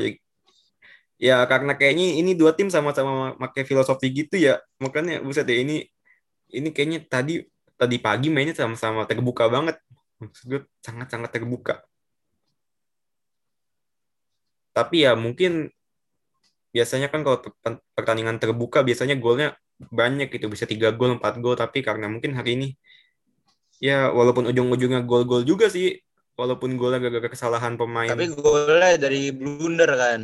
ya 1.19 1.43
karena 1.51 1.75
kayaknya 1.75 2.23
ini 2.23 2.31
dua 2.31 2.55
tim 2.55 2.71
sama-sama 2.71 3.35
pakai 3.35 3.67
filosofi 3.67 4.07
gitu 4.13 4.39
ya. 4.39 4.61
Makanya 4.79 5.19
buset 5.19 5.45
ya 5.49 5.59
ini 5.59 5.83
ini 6.55 6.69
kayaknya 6.73 7.05
tadi 7.05 7.43
tadi 7.75 7.97
pagi 7.99 8.27
mainnya 8.31 8.55
sama-sama 8.55 9.03
terbuka 9.05 9.47
banget. 9.51 9.77
Maksud 10.19 10.43
gue 10.51 10.61
sangat-sangat 10.83 11.31
terbuka. 11.31 11.83
Tapi 14.75 15.03
ya 15.07 15.15
mungkin 15.15 15.71
biasanya 16.69 17.07
kan 17.11 17.25
kalau 17.25 17.39
pertandingan 17.97 18.37
terbuka 18.39 18.83
biasanya 18.83 19.15
golnya 19.19 19.55
banyak 19.79 20.27
gitu. 20.31 20.47
Bisa 20.51 20.67
tiga 20.67 20.91
gol 20.95 21.19
empat 21.19 21.39
gol. 21.39 21.55
Tapi 21.55 21.79
karena 21.83 22.07
mungkin 22.11 22.35
hari 22.35 22.55
ini 22.59 22.67
ya 23.79 24.11
walaupun 24.11 24.47
ujung-ujungnya 24.51 25.03
gol-gol 25.03 25.43
juga 25.47 25.71
sih. 25.71 25.97
Walaupun 26.39 26.79
golnya 26.79 27.03
gara-gara 27.03 27.35
kesalahan 27.35 27.75
pemain. 27.75 28.15
Tapi 28.15 28.31
golnya 28.31 28.95
dari 28.95 29.27
blunder 29.35 29.91
kan? 29.91 30.21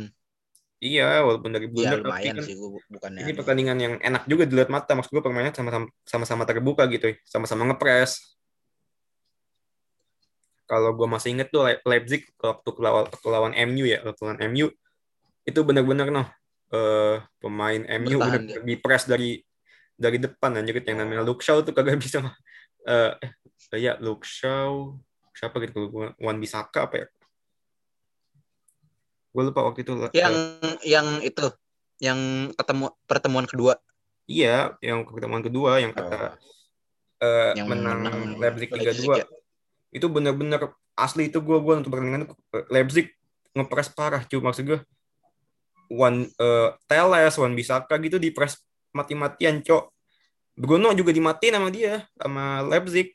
Iya 0.80 1.24
walaupun 1.24 1.52
dari 1.52 1.68
blunder 1.68 2.00
ya, 2.00 2.04
lumayan 2.04 2.36
tapi 2.36 2.40
kan 2.40 2.44
sih 2.44 2.56
gua, 2.56 2.80
bukannya 2.88 3.20
ini 3.24 3.32
pertandingan 3.32 3.78
yang 3.80 3.94
enak 4.00 4.24
juga 4.24 4.48
dilihat 4.48 4.72
mata. 4.72 4.96
Maksud 4.96 5.12
gue 5.12 5.24
permainan 5.24 5.52
sama-sama 5.52 5.88
sama-sama 6.08 6.42
terbuka 6.48 6.88
gitu. 6.88 7.12
Sama-sama 7.28 7.68
ngepres 7.68 8.36
kalau 10.66 10.90
gue 10.98 11.06
masih 11.06 11.38
inget 11.38 11.48
tuh 11.54 11.62
Leipzig 11.86 12.26
waktu 12.42 12.70
lawan 12.82 13.06
lawan 13.22 13.52
MU 13.70 13.86
ya 13.86 14.02
waktu 14.02 14.22
lawan 14.26 14.40
MU 14.50 14.66
itu 15.46 15.60
benar-benar 15.62 16.10
noh 16.10 16.26
uh, 16.74 17.22
pemain 17.38 17.86
MU 18.02 18.18
udah 18.18 18.42
ya. 18.42 18.58
di 18.66 18.74
press 18.74 19.06
dari 19.06 19.38
dari 19.96 20.18
depan 20.20 20.58
anjir. 20.58 20.82
Yang 20.82 20.98
namanya 21.06 21.22
Luke 21.24 21.40
Shaw 21.40 21.62
tuh 21.62 21.72
kagak 21.72 21.96
bisa 22.04 22.20
uh, 22.20 23.12
eh 23.74 23.80
ya 23.82 23.98
Luke 23.98 24.24
Shaw 24.24 24.94
siapa 25.36 25.60
gitu 25.64 25.92
Wan 26.16 26.38
Bisaka 26.40 26.88
apa 26.88 26.94
ya? 27.04 27.06
Gue 29.36 29.42
lupa 29.52 29.68
waktu 29.68 29.84
itu 29.84 29.92
yang 30.16 30.32
uh, 30.64 30.76
yang 30.80 31.06
itu 31.20 31.52
yang 32.00 32.52
ketemu 32.56 32.92
pertemuan 33.04 33.44
kedua. 33.44 33.76
Iya 34.24 34.74
yang 34.80 35.04
pertemuan 35.04 35.44
kedua 35.44 35.78
yang 35.80 35.92
kata 35.92 36.40
oh. 37.20 37.24
uh, 37.24 37.52
yang 37.52 37.68
menang, 37.68 38.00
menang 38.04 38.40
Leipzig 38.40 38.72
tiga 38.72 38.92
dua. 38.96 39.14
Ya? 39.22 39.26
itu 39.94 40.06
benar-benar 40.12 40.76
asli 40.92 41.32
itu 41.32 41.40
gue 41.40 41.56
gue 41.56 41.74
untuk 41.80 41.88
pertandingan 41.94 42.28
Leipzig 42.68 43.16
ngepres 43.56 43.88
parah 43.96 44.20
cuy 44.28 44.40
maksud 44.44 44.64
gue 44.68 44.80
Wan 45.88 46.26
uh, 46.36 46.74
Teles 46.84 47.38
Wan 47.38 47.54
Bisaka 47.54 47.96
gitu 48.02 48.18
di 48.18 48.34
press 48.34 48.58
mati-matian 48.90 49.62
cok. 49.62 49.92
Bruno 50.56 50.90
juga 50.96 51.12
dimatiin 51.12 51.54
sama 51.60 51.68
dia 51.68 52.08
sama 52.16 52.64
Leipzig 52.64 53.12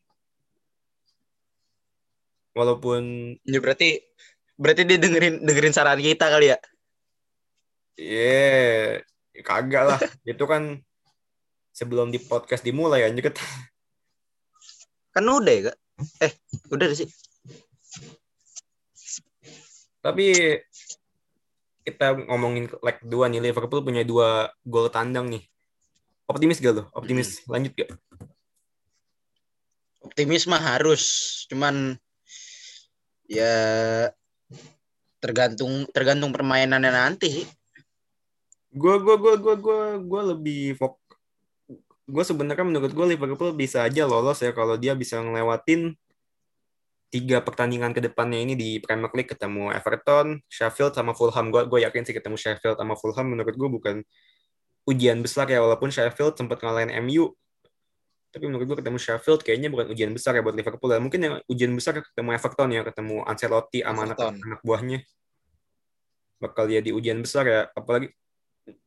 walaupun 2.52 3.34
ya 3.48 3.60
berarti 3.64 4.02
berarti 4.60 4.84
dia 4.86 4.98
dengerin 5.00 5.44
dengerin 5.44 5.74
saran 5.74 6.02
kita 6.02 6.28
kali 6.28 6.52
ya 6.54 6.60
Iya, 8.02 9.04
yeah, 9.36 9.44
kagak 9.44 9.84
lah. 9.84 10.00
itu 10.32 10.44
kan 10.48 10.80
sebelum 11.70 12.10
di 12.10 12.18
podcast 12.18 12.64
dimulai 12.64 13.06
anjir. 13.06 13.30
Kan 15.12 15.28
udah 15.28 15.54
ya, 15.54 15.62
Kak? 15.70 15.78
Eh, 16.24 16.34
udah 16.72 16.88
sih. 16.96 17.10
Tapi 20.02 20.58
kita 21.86 22.26
ngomongin 22.26 22.74
leg 22.82 22.98
dua 23.06 23.30
nih 23.30 23.42
Liverpool 23.42 23.86
punya 23.86 24.02
dua 24.02 24.50
gol 24.66 24.90
tandang 24.90 25.30
nih. 25.30 25.46
Optimis 26.26 26.64
gak 26.64 26.74
lo? 26.74 26.84
Optimis 26.96 27.44
hmm. 27.44 27.50
lanjut 27.52 27.74
gak? 27.76 27.90
Optimis 30.02 30.50
mah 30.50 30.64
harus, 30.64 31.04
cuman 31.52 31.94
ya 33.32 33.56
tergantung 35.24 35.88
tergantung 35.96 36.36
permainannya 36.36 36.92
nanti 36.92 37.48
gue 38.76 38.96
gue 39.00 39.16
gue 39.16 39.36
gue 39.40 39.56
gue 39.56 39.82
gue 40.04 40.22
lebih 40.36 40.64
fok 40.76 41.00
gue 42.12 42.24
sebenarnya 42.28 42.68
menurut 42.68 42.92
gue 42.92 43.06
Liverpool 43.16 43.56
bisa 43.56 43.88
aja 43.88 44.04
lolos 44.04 44.44
ya 44.44 44.52
kalau 44.52 44.76
dia 44.76 44.92
bisa 45.00 45.24
ngelewatin 45.24 45.96
tiga 47.12 47.44
pertandingan 47.44 47.92
ke 47.96 48.04
depannya 48.04 48.40
ini 48.40 48.54
di 48.56 48.80
Premier 48.80 49.12
League 49.12 49.28
ketemu 49.28 49.68
Everton, 49.76 50.40
Sheffield 50.48 50.96
sama 50.96 51.12
Fulham. 51.12 51.52
Gue 51.52 51.68
gue 51.68 51.84
yakin 51.84 52.08
sih 52.08 52.16
ketemu 52.16 52.40
Sheffield 52.40 52.80
sama 52.80 52.96
Fulham 52.96 53.36
menurut 53.36 53.52
gue 53.52 53.68
bukan 53.68 53.96
ujian 54.88 55.20
besar 55.20 55.52
ya 55.52 55.60
walaupun 55.60 55.92
Sheffield 55.92 56.40
sempat 56.40 56.64
ngalahin 56.64 56.96
MU 57.04 57.36
tapi 58.32 58.48
menurut 58.48 58.64
gue 58.64 58.78
ketemu 58.80 58.98
Sheffield 58.98 59.44
kayaknya 59.44 59.68
bukan 59.68 59.92
ujian 59.92 60.12
besar 60.16 60.40
ya 60.40 60.42
buat 60.42 60.56
Liverpool. 60.56 60.88
Dan 60.88 61.04
mungkin 61.04 61.20
yang 61.20 61.36
ujian 61.52 61.72
besar 61.76 62.00
ketemu 62.00 62.30
Everton 62.32 62.70
ya, 62.72 62.82
ketemu 62.88 63.16
Ancelotti 63.28 63.80
sama 63.84 64.08
anak, 64.08 64.18
anak 64.24 64.62
buahnya. 64.64 65.04
Bakal 66.40 66.72
jadi 66.72 66.90
ujian 66.96 67.20
besar 67.20 67.44
ya. 67.46 67.62
Apalagi 67.76 68.10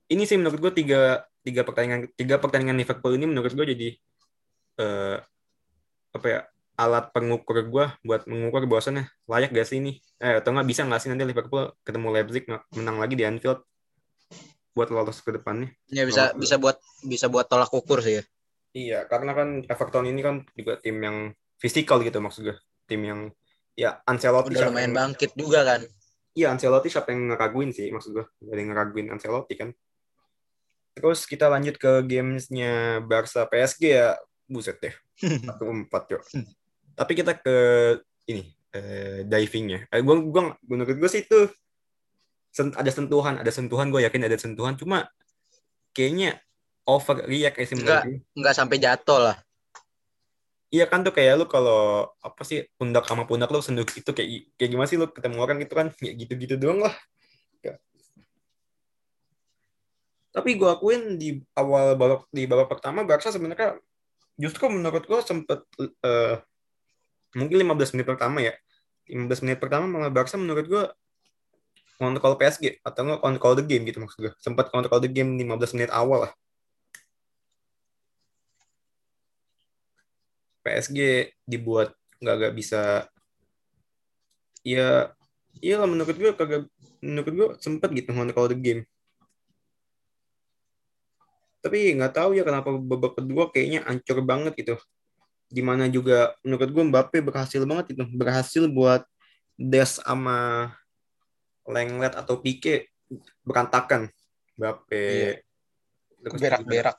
ini 0.08 0.24
sih 0.24 0.40
menurut 0.40 0.58
gue 0.58 0.72
tiga 0.72 1.28
tiga 1.44 1.60
pertandingan 1.60 2.08
tiga 2.16 2.40
pertandingan 2.40 2.80
Liverpool 2.80 3.12
ini 3.20 3.28
menurut 3.28 3.52
gue 3.52 3.66
jadi 3.76 3.88
uh, 4.80 5.16
apa 6.16 6.26
ya 6.26 6.40
alat 6.74 7.12
pengukur 7.14 7.62
gue 7.62 7.86
buat 8.02 8.26
mengukur 8.26 8.66
bahwasannya 8.66 9.06
layak 9.30 9.54
gak 9.54 9.68
sih 9.68 9.78
ini 9.78 10.02
eh, 10.18 10.42
atau 10.42 10.50
nggak 10.50 10.66
bisa 10.66 10.82
nggak 10.82 11.00
sih 11.04 11.08
nanti 11.12 11.22
Liverpool 11.22 11.70
ketemu 11.86 12.06
Leipzig 12.10 12.44
menang 12.74 12.98
lagi 12.98 13.14
di 13.14 13.22
Anfield 13.22 13.62
buat 14.74 14.90
lolos 14.90 15.22
ke 15.22 15.30
depannya 15.30 15.70
ya 15.86 16.02
bisa 16.02 16.34
bisa 16.34 16.58
buat 16.58 16.82
bisa 17.06 17.30
buat 17.30 17.46
tolak 17.46 17.70
ukur 17.70 18.02
sih 18.02 18.18
ya 18.18 18.22
Iya, 18.74 19.06
karena 19.06 19.32
kan 19.38 19.48
Everton 19.70 20.10
ini 20.10 20.20
kan 20.20 20.42
juga 20.58 20.82
tim 20.82 20.98
yang 20.98 21.30
fisikal 21.62 22.02
gitu 22.02 22.18
maksudnya. 22.18 22.58
Tim 22.90 23.00
yang 23.06 23.20
ya 23.78 24.02
Ancelotti 24.02 24.58
udah 24.58 24.70
lumayan 24.70 24.90
yang, 24.90 24.98
bangkit 24.98 25.30
juga 25.38 25.62
kan. 25.62 25.80
Iya, 26.34 26.50
Ancelotti 26.50 26.90
siapa 26.90 27.14
yang 27.14 27.30
ngeraguin 27.30 27.70
sih 27.70 27.94
maksud 27.94 28.10
gue. 28.18 28.26
Gak 28.26 28.58
yang 28.58 28.74
ngeraguin 28.74 29.08
Ancelotti 29.14 29.54
kan. 29.54 29.70
Terus 30.98 31.22
kita 31.30 31.46
lanjut 31.46 31.78
ke 31.78 32.02
gamesnya 32.02 32.98
Barca 33.06 33.46
PSG 33.46 33.82
ya. 33.94 34.18
Buset 34.50 34.82
deh. 34.82 34.94
Satu 35.48 35.70
empat 35.70 36.10
yuk. 36.10 36.22
Tapi 36.98 37.12
kita 37.14 37.38
ke 37.38 37.56
ini 38.26 38.50
eh, 38.74 39.22
divingnya. 39.22 39.86
Eh, 39.88 40.02
gua, 40.02 40.18
gua, 40.18 40.42
menurut 40.66 40.98
gue 40.98 41.10
sih 41.10 41.22
itu 41.22 41.46
ada 42.58 42.90
sentuhan, 42.90 43.38
ada 43.38 43.50
sentuhan. 43.54 43.88
Gue 43.94 44.02
yakin 44.02 44.26
ada 44.26 44.34
sentuhan. 44.34 44.74
Cuma 44.74 45.06
kayaknya 45.94 46.43
over 46.84 47.24
react 47.28 47.58
sih 47.60 47.76
enggak 47.76 48.06
enggak 48.36 48.54
sampai 48.54 48.76
jatuh 48.80 49.18
lah 49.30 49.36
iya 50.68 50.84
kan 50.88 51.04
tuh 51.06 51.14
kayak 51.14 51.40
lu 51.40 51.46
kalau 51.46 52.08
apa 52.20 52.42
sih 52.42 52.66
pundak 52.76 53.04
sama 53.06 53.24
pundak 53.24 53.52
lu 53.52 53.62
senduk 53.64 53.90
itu 53.94 54.10
kayak 54.10 54.52
kayak 54.56 54.70
gimana 54.70 54.88
sih 54.88 54.98
lu 54.98 55.08
ketemu 55.08 55.36
orang 55.38 55.56
gitu 55.62 55.74
kan 55.76 55.88
kayak 55.94 56.14
gitu-gitu 56.20 56.56
doang 56.60 56.82
lah 56.82 56.94
Tapi 60.34 60.58
gue 60.58 60.66
akuin 60.66 61.14
di 61.14 61.38
awal 61.54 61.94
babak 61.94 62.26
di 62.34 62.42
babak 62.50 62.66
pertama 62.66 63.06
Barca 63.06 63.30
sebenarnya 63.30 63.78
justru 64.34 64.66
menurut 64.66 65.06
gue 65.06 65.20
sempet 65.22 65.62
uh, 66.02 66.42
mungkin 67.38 67.62
15 67.62 67.94
menit 67.94 68.06
pertama 68.10 68.42
ya. 68.42 68.50
15 69.06 69.46
menit 69.46 69.62
pertama 69.62 69.86
malah 69.86 70.10
Barca 70.10 70.34
menurut 70.34 70.66
gue 70.66 70.84
kontrol 72.02 72.34
PSG 72.34 72.82
atau 72.82 73.00
nggak 73.06 73.22
kontrol 73.22 73.54
the 73.54 73.62
game 73.62 73.86
gitu 73.86 74.02
maksud 74.02 74.18
gue. 74.26 74.32
Sempat 74.42 74.74
kontrol 74.74 74.98
the 74.98 75.06
game 75.06 75.38
15 75.38 75.78
menit 75.78 75.94
awal 75.94 76.26
lah. 76.26 76.32
PSG 80.64 81.28
dibuat 81.44 81.92
nggak 82.24 82.34
nggak 82.40 82.54
bisa. 82.56 83.04
Ya 84.64 85.12
iya 85.60 85.76
lah 85.76 85.84
menurut 85.84 86.16
gue 86.16 86.32
kagak 86.32 86.64
menurut 87.04 87.32
gue 87.36 87.48
sempet 87.60 87.92
gitu 87.92 88.10
kontrol 88.16 88.48
the 88.48 88.56
game. 88.56 88.82
Tapi 91.60 91.92
nggak 92.00 92.16
tahu 92.16 92.32
ya 92.32 92.42
kenapa 92.48 92.72
babak 92.80 93.20
kedua 93.20 93.52
kayaknya 93.52 93.84
ancur 93.84 94.24
banget 94.24 94.56
gitu. 94.56 94.80
Di 95.52 95.60
mana 95.60 95.84
juga 95.92 96.32
menurut 96.40 96.70
gue 96.72 96.84
Mbappe 96.88 97.18
berhasil 97.20 97.60
banget 97.68 97.92
itu. 97.92 98.02
Berhasil 98.16 98.64
buat 98.72 99.04
Des 99.54 100.00
sama 100.00 100.72
Lenglet 101.68 102.16
atau 102.16 102.40
Pique 102.40 102.88
berantakan. 103.44 104.08
Mbappe. 104.56 105.04
Iya. 105.04 105.32
berak-berak 106.24 106.96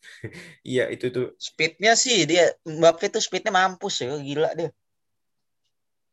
iya 0.66 0.88
itu 0.92 1.12
tuh. 1.12 1.26
Speednya 1.36 1.92
sih 1.96 2.24
dia 2.24 2.52
Mbappe 2.64 3.12
tuh 3.12 3.22
speednya 3.22 3.52
mampus 3.52 4.04
ya 4.04 4.16
gila 4.16 4.50
dia. 4.56 4.70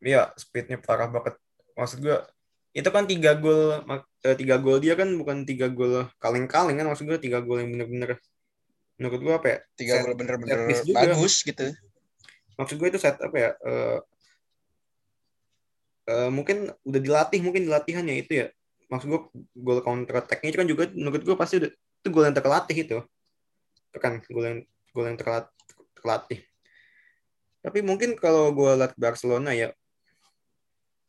Iya 0.03 0.31
speednya 0.37 0.77
parah 0.79 1.09
banget. 1.09 1.35
Maksud 1.77 1.99
gue 2.03 2.17
itu 2.77 2.89
kan 2.93 3.09
tiga 3.09 3.33
gol 3.33 3.81
eh, 4.21 4.37
tiga 4.37 4.61
gol 4.61 4.77
dia 4.77 4.93
kan 4.93 5.09
bukan 5.17 5.47
tiga 5.49 5.65
gol 5.71 6.05
kaleng-kaleng 6.21 6.77
kan 6.77 6.85
maksud 6.85 7.09
gue 7.09 7.17
tiga 7.17 7.41
gol 7.41 7.57
yang 7.57 7.73
bener-bener 7.73 8.21
menurut 9.01 9.21
gue 9.21 9.33
apa 9.33 9.47
ya 9.49 9.57
tiga 9.73 9.93
gol 10.05 10.13
bener-bener 10.13 10.69
bagus 10.93 11.41
gitu. 11.41 11.73
Maksud 12.57 12.75
gue 12.77 12.87
itu 12.89 12.99
set 13.01 13.17
apa 13.17 13.37
ya 13.37 13.51
uh, 13.65 13.97
uh, 16.09 16.29
mungkin 16.29 16.69
udah 16.85 17.01
dilatih 17.01 17.41
mungkin 17.41 17.65
di 17.65 17.71
latihannya 17.71 18.15
itu 18.21 18.45
ya. 18.45 18.47
Maksud 18.87 19.07
gue 19.09 19.21
gol 19.57 19.81
counter 19.81 20.21
attack-nya 20.21 20.49
itu 20.53 20.59
kan 20.61 20.67
juga 20.69 20.83
menurut 20.93 21.21
gue 21.25 21.35
pasti 21.35 21.59
udah 21.59 21.71
itu 21.73 22.07
gol 22.13 22.25
yang 22.29 22.37
terlatih 22.37 22.77
itu 22.77 22.97
itu 23.89 23.97
kan 23.97 24.19
gol 24.27 24.45
yang 24.45 24.59
gol 24.91 25.05
yang 25.07 25.17
terlatih. 25.95 26.39
Tapi 27.63 27.79
mungkin 27.83 28.15
kalau 28.15 28.53
gue 28.55 28.71
lihat 28.79 28.93
Barcelona 28.95 29.51
ya 29.51 29.71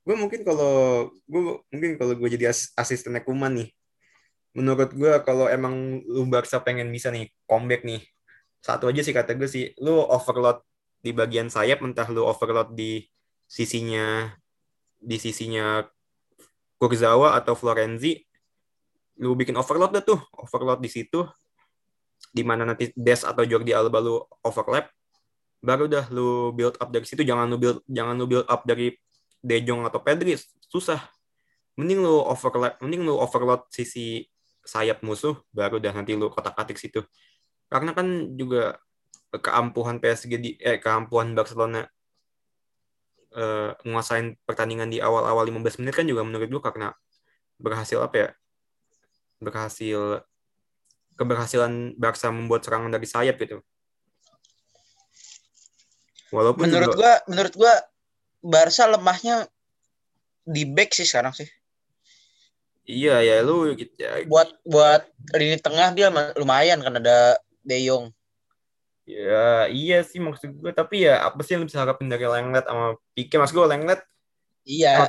gue 0.08 0.16
mungkin 0.16 0.40
kalau 0.40 1.04
gue 1.28 1.60
mungkin 1.68 2.00
kalau 2.00 2.16
gue 2.16 2.28
jadi 2.32 2.48
as 2.48 2.72
asisten 2.80 3.12
Kuman 3.20 3.60
nih 3.60 3.68
menurut 4.56 4.96
gue 4.96 5.12
kalau 5.20 5.44
emang 5.52 6.00
lu 6.00 6.24
Barca 6.24 6.56
pengen 6.64 6.88
bisa 6.88 7.12
nih 7.12 7.28
comeback 7.44 7.84
nih 7.84 8.00
satu 8.64 8.88
aja 8.88 9.04
sih 9.04 9.12
kata 9.12 9.36
gue 9.36 9.44
sih 9.44 9.76
lu 9.84 10.00
overload 10.08 10.64
di 11.04 11.12
bagian 11.12 11.52
sayap 11.52 11.84
entah 11.84 12.08
lu 12.08 12.24
overload 12.24 12.72
di 12.72 13.04
sisinya 13.44 14.32
di 14.96 15.20
sisinya 15.20 15.84
Kurzawa 16.80 17.36
atau 17.36 17.52
Florenzi 17.52 18.16
lu 19.20 19.36
bikin 19.36 19.60
overload 19.60 19.92
dah 19.92 20.04
tuh 20.08 20.24
overload 20.40 20.80
di 20.80 20.88
situ 20.88 21.20
di 22.30 22.42
mana 22.44 22.68
nanti 22.68 22.90
Des 22.94 23.24
atau 23.24 23.42
Jordi 23.44 23.72
Alba 23.72 23.98
lu 24.00 24.20
overlap 24.44 24.90
baru 25.58 25.90
dah 25.90 26.06
lu 26.14 26.54
build 26.54 26.78
up 26.78 26.88
dari 26.94 27.02
situ 27.02 27.26
jangan 27.26 27.50
lu 27.50 27.58
build 27.58 27.82
jangan 27.90 28.14
lu 28.14 28.26
build 28.30 28.46
up 28.46 28.62
dari 28.62 28.94
De 29.42 29.56
Jong 29.62 29.86
atau 29.86 30.02
Pedri 30.02 30.34
susah. 30.66 31.00
Mending 31.78 32.02
lu 32.02 32.18
overload, 32.26 32.74
mending 32.82 33.06
lu 33.06 33.14
overload 33.14 33.62
sisi 33.70 34.26
sayap 34.66 35.00
musuh, 35.06 35.38
baru 35.54 35.78
dah 35.78 35.94
nanti 35.94 36.18
lu 36.18 36.26
kotak-katik 36.28 36.76
situ. 36.76 37.00
Karena 37.70 37.94
kan 37.94 38.34
juga 38.34 38.82
keampuhan 39.30 40.02
PSG 40.02 40.32
di 40.42 40.50
eh 40.58 40.82
keampuhan 40.82 41.36
Barcelona 41.38 41.86
eh, 43.38 43.70
nguasain 43.86 44.34
pertandingan 44.42 44.90
di 44.90 44.98
awal-awal 44.98 45.46
15 45.46 45.78
menit 45.84 45.94
kan 45.94 46.06
juga 46.08 46.26
menurut 46.26 46.48
gue 46.50 46.62
karena 46.64 46.90
berhasil 47.62 48.02
apa 48.02 48.16
ya? 48.18 48.28
Berhasil 49.38 50.26
keberhasilan 51.18 51.98
Barca 51.98 52.30
membuat 52.30 52.62
serangan 52.62 52.94
dari 52.94 53.04
sayap 53.04 53.36
gitu. 53.42 53.58
Walaupun 56.30 56.70
menurut 56.70 56.94
juga, 56.94 56.96
gua 56.96 57.12
menurut 57.26 57.54
gua 57.58 57.74
Barca 58.38 58.84
lemahnya 58.86 59.50
di 60.46 60.62
back 60.62 60.94
sih 60.94 61.04
sekarang 61.04 61.34
sih. 61.34 61.50
Iya 62.88 63.20
ya 63.20 63.44
lu 63.44 63.74
gitu 63.76 63.92
ya. 63.98 64.24
Buat 64.24 64.56
buat 64.64 65.02
lini 65.36 65.60
tengah 65.60 65.92
dia 65.92 66.08
lumayan 66.38 66.80
kan 66.80 66.96
ada 66.96 67.36
De 67.60 67.76
Jong. 67.82 68.14
Ya 69.04 69.68
iya 69.68 70.04
sih 70.04 70.20
maksud 70.20 70.56
gue 70.60 70.72
tapi 70.72 71.08
ya 71.08 71.24
apa 71.24 71.40
sih 71.40 71.56
yang 71.56 71.64
bisa 71.64 71.80
harapin 71.80 72.12
dari 72.12 72.28
Lenglet 72.28 72.68
sama 72.68 72.96
Pique 73.16 73.40
maksud 73.40 73.56
gue 73.56 73.68
Lenglet 73.68 74.00
Iya. 74.68 75.08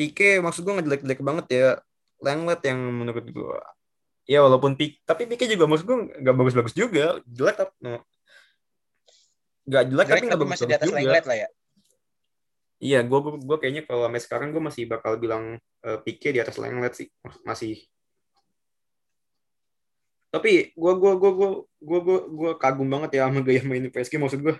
Pique 0.00 0.40
maksud 0.40 0.64
gue 0.64 0.74
ngejelek-jelek 0.80 1.20
banget 1.20 1.46
ya. 1.52 1.68
Lenglet 2.24 2.60
yang 2.64 2.80
menurut 2.80 3.24
gue 3.28 3.58
ya 4.28 4.44
walaupun 4.44 4.76
Pique 4.76 5.00
tapi 5.08 5.24
Pique 5.24 5.48
juga 5.48 5.64
maksud 5.64 5.88
gue 5.88 5.98
nggak 6.20 6.36
bagus-bagus 6.36 6.74
juga 6.76 7.16
jelek 7.24 7.56
tapi 7.56 7.72
nggak 7.80 9.84
jelek, 9.88 9.88
jelek 9.88 10.06
tapi 10.08 10.26
nggak 10.28 10.40
bagus, 10.40 10.52
masih 10.52 10.66
di 10.68 10.74
atas 10.76 10.88
juga. 10.88 11.20
Lah 11.24 11.36
ya 11.36 11.48
Iya, 12.78 13.02
gue 13.02 13.20
gue 13.42 13.56
kayaknya 13.58 13.82
kalau 13.90 14.06
sampai 14.06 14.22
sekarang 14.22 14.48
gue 14.54 14.62
masih 14.62 14.86
bakal 14.86 15.18
bilang 15.18 15.58
uh, 15.82 15.98
Pique 15.98 16.30
di 16.30 16.38
atas 16.38 16.62
Lenglet 16.62 16.94
sih, 16.94 17.10
masih. 17.42 17.74
Tapi 20.30 20.78
gue 20.78 20.92
gue 20.94 21.12
gue 21.18 21.32
gue 21.34 21.50
gue 21.82 22.00
gue 22.06 22.18
gue 22.38 22.50
kagum 22.54 22.86
banget 22.86 23.18
ya 23.18 23.26
sama 23.26 23.42
gaya 23.42 23.66
main 23.66 23.90
PSG. 23.90 24.22
Maksud 24.22 24.46
gue 24.46 24.54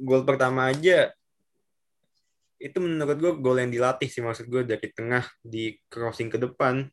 gol 0.00 0.24
pertama 0.24 0.72
aja 0.72 1.12
itu 2.60 2.76
menurut 2.76 3.16
gue 3.16 3.32
gol 3.40 3.56
yang 3.56 3.72
dilatih 3.72 4.08
sih 4.08 4.20
maksud 4.20 4.52
gue 4.52 4.62
dari 4.68 4.88
tengah 4.92 5.24
di 5.40 5.80
crossing 5.88 6.28
ke 6.28 6.36
depan 6.36 6.84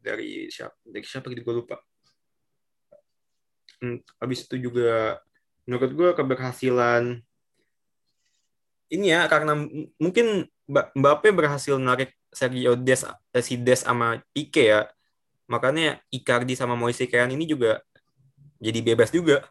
dari 0.00 0.48
siapa 0.48 0.76
dari 0.82 1.04
siapa 1.04 1.28
gitu 1.30 1.44
gue 1.44 1.56
lupa. 1.64 1.76
Hmm, 3.80 4.00
habis 4.20 4.44
itu 4.44 4.56
juga 4.60 5.20
menurut 5.64 5.92
gue 5.92 6.10
keberhasilan 6.12 7.24
ini 8.90 9.06
ya 9.14 9.30
karena 9.30 9.54
mungkin 9.96 10.50
Mbappe 10.70 11.34
berhasil 11.34 11.78
narik 11.82 12.14
Sergio 12.30 12.78
Des 12.78 13.02
eh, 13.06 13.42
si 13.42 13.58
Des 13.58 13.82
sama 13.82 14.22
Pique 14.30 14.70
ya. 14.70 14.86
Makanya 15.50 15.98
Icardi 16.14 16.54
sama 16.54 16.78
Moise 16.78 17.10
Kean 17.10 17.30
ini 17.34 17.42
juga 17.42 17.82
jadi 18.62 18.78
bebas 18.78 19.10
juga. 19.10 19.50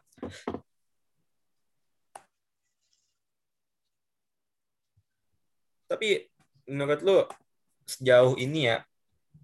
Tapi 5.90 6.30
menurut 6.70 7.00
lu 7.02 7.18
sejauh 7.84 8.38
ini 8.38 8.70
ya, 8.70 8.86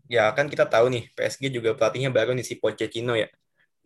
ya 0.07 0.31
kan 0.35 0.47
kita 0.47 0.67
tahu 0.67 0.91
nih 0.91 1.11
PSG 1.15 1.51
juga 1.51 1.75
pelatihnya 1.75 2.11
baru 2.15 2.35
nih 2.35 2.47
si 2.47 2.55
Pochettino 2.59 3.15
ya. 3.19 3.27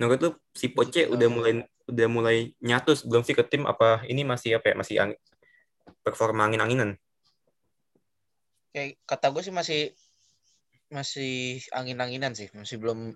Menurut 0.00 0.18
lu 0.24 0.30
si 0.56 0.72
Poche 0.72 1.04
udah 1.04 1.28
mulai 1.28 1.52
udah 1.84 2.06
mulai 2.08 2.56
nyatus 2.64 3.04
belum 3.04 3.20
sih 3.20 3.36
ke 3.36 3.44
tim 3.44 3.68
apa 3.68 4.00
ini 4.08 4.24
masih 4.24 4.56
apa 4.56 4.72
ya 4.72 4.74
masih 4.78 4.94
performa 6.00 6.48
angin-anginan? 6.48 6.96
Kayak 8.72 8.96
kata 9.04 9.28
gue 9.28 9.42
sih 9.44 9.52
masih 9.52 9.80
masih 10.88 11.60
angin-anginan 11.76 12.32
sih, 12.32 12.48
masih 12.56 12.80
belum 12.80 13.12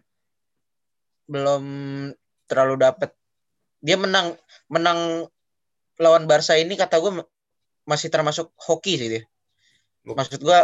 belum 1.25 1.65
terlalu 2.45 2.85
dapet. 2.85 3.17
Dia 3.81 3.97
menang 3.97 4.37
menang 4.69 5.29
lawan 5.97 6.29
Barca 6.29 6.53
ini 6.59 6.77
kata 6.77 7.01
gue 7.01 7.25
masih 7.89 8.09
termasuk 8.13 8.53
hoki 8.61 9.01
sih 9.01 9.09
dia. 9.09 9.23
Maksud 10.05 10.41
gue 10.41 10.59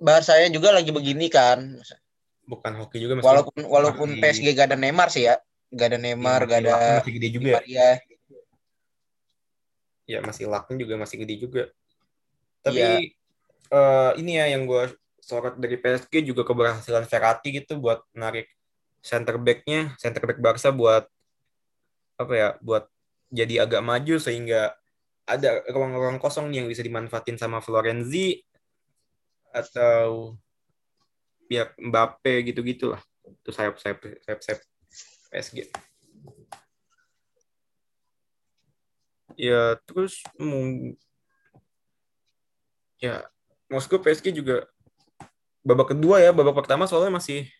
Barca 0.00 0.34
juga 0.50 0.74
lagi 0.74 0.90
begini 0.90 1.26
kan. 1.30 1.78
Bukan 2.44 2.72
hoki 2.76 3.00
juga 3.00 3.20
Walaupun 3.20 3.64
walaupun 3.66 4.08
PSG 4.20 4.52
gak 4.54 4.72
ada 4.72 4.78
Neymar 4.78 5.08
sih 5.12 5.26
ya. 5.26 5.38
Gak 5.74 5.94
ada 5.94 5.98
Neymar, 5.98 6.44
ya, 6.44 6.48
gak 6.48 6.58
ada 6.62 6.76
masih 7.02 7.12
gede 7.18 7.28
juga. 7.34 7.50
Maria 7.58 7.88
ya 10.04 10.20
masih 10.20 10.44
laknya 10.48 10.76
juga 10.84 10.94
masih 11.00 11.16
gede 11.24 11.34
juga. 11.40 11.62
Tapi 12.64 12.80
ya. 12.80 12.96
uh, 13.72 14.12
ini 14.20 14.40
ya 14.40 14.56
yang 14.56 14.68
gue 14.68 14.92
sorot 15.20 15.56
dari 15.56 15.80
PSG 15.80 16.20
juga 16.20 16.44
keberhasilan 16.44 17.08
Verratti 17.08 17.48
gitu 17.56 17.80
buat 17.80 18.04
narik 18.12 18.48
center 19.00 19.36
back-nya, 19.40 19.96
center 20.00 20.24
back 20.24 20.40
Barca 20.40 20.68
buat 20.72 21.08
apa 22.20 22.32
ya, 22.32 22.48
buat 22.60 22.88
jadi 23.32 23.66
agak 23.66 23.82
maju 23.82 24.16
sehingga 24.20 24.76
ada 25.24 25.64
ruang-ruang 25.72 26.20
kosong 26.20 26.52
yang 26.52 26.68
bisa 26.68 26.84
dimanfaatin 26.84 27.40
sama 27.40 27.64
Florenzi 27.64 28.44
atau 29.54 30.34
pihak 31.46 31.78
Mbappe 31.78 32.50
gitu-gitulah. 32.50 32.98
Itu 33.22 33.54
sayap-sayap 33.54 34.02
sayap-sayap 34.26 34.60
PSG. 35.30 35.70
ya 39.34 39.74
terus 39.82 40.22
ya 43.02 43.26
gue 43.90 43.98
PSG 43.98 44.30
juga 44.30 44.64
babak 45.66 45.96
kedua 45.96 46.22
ya 46.22 46.30
babak 46.30 46.54
pertama 46.54 46.86
soalnya 46.86 47.18
masih 47.18 47.50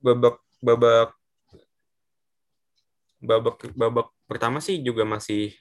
babak 0.00 0.40
babak 0.60 1.10
babak 3.20 3.56
babak 3.76 4.08
pertama 4.28 4.58
sih 4.60 4.80
juga 4.80 5.04
masih 5.04 5.52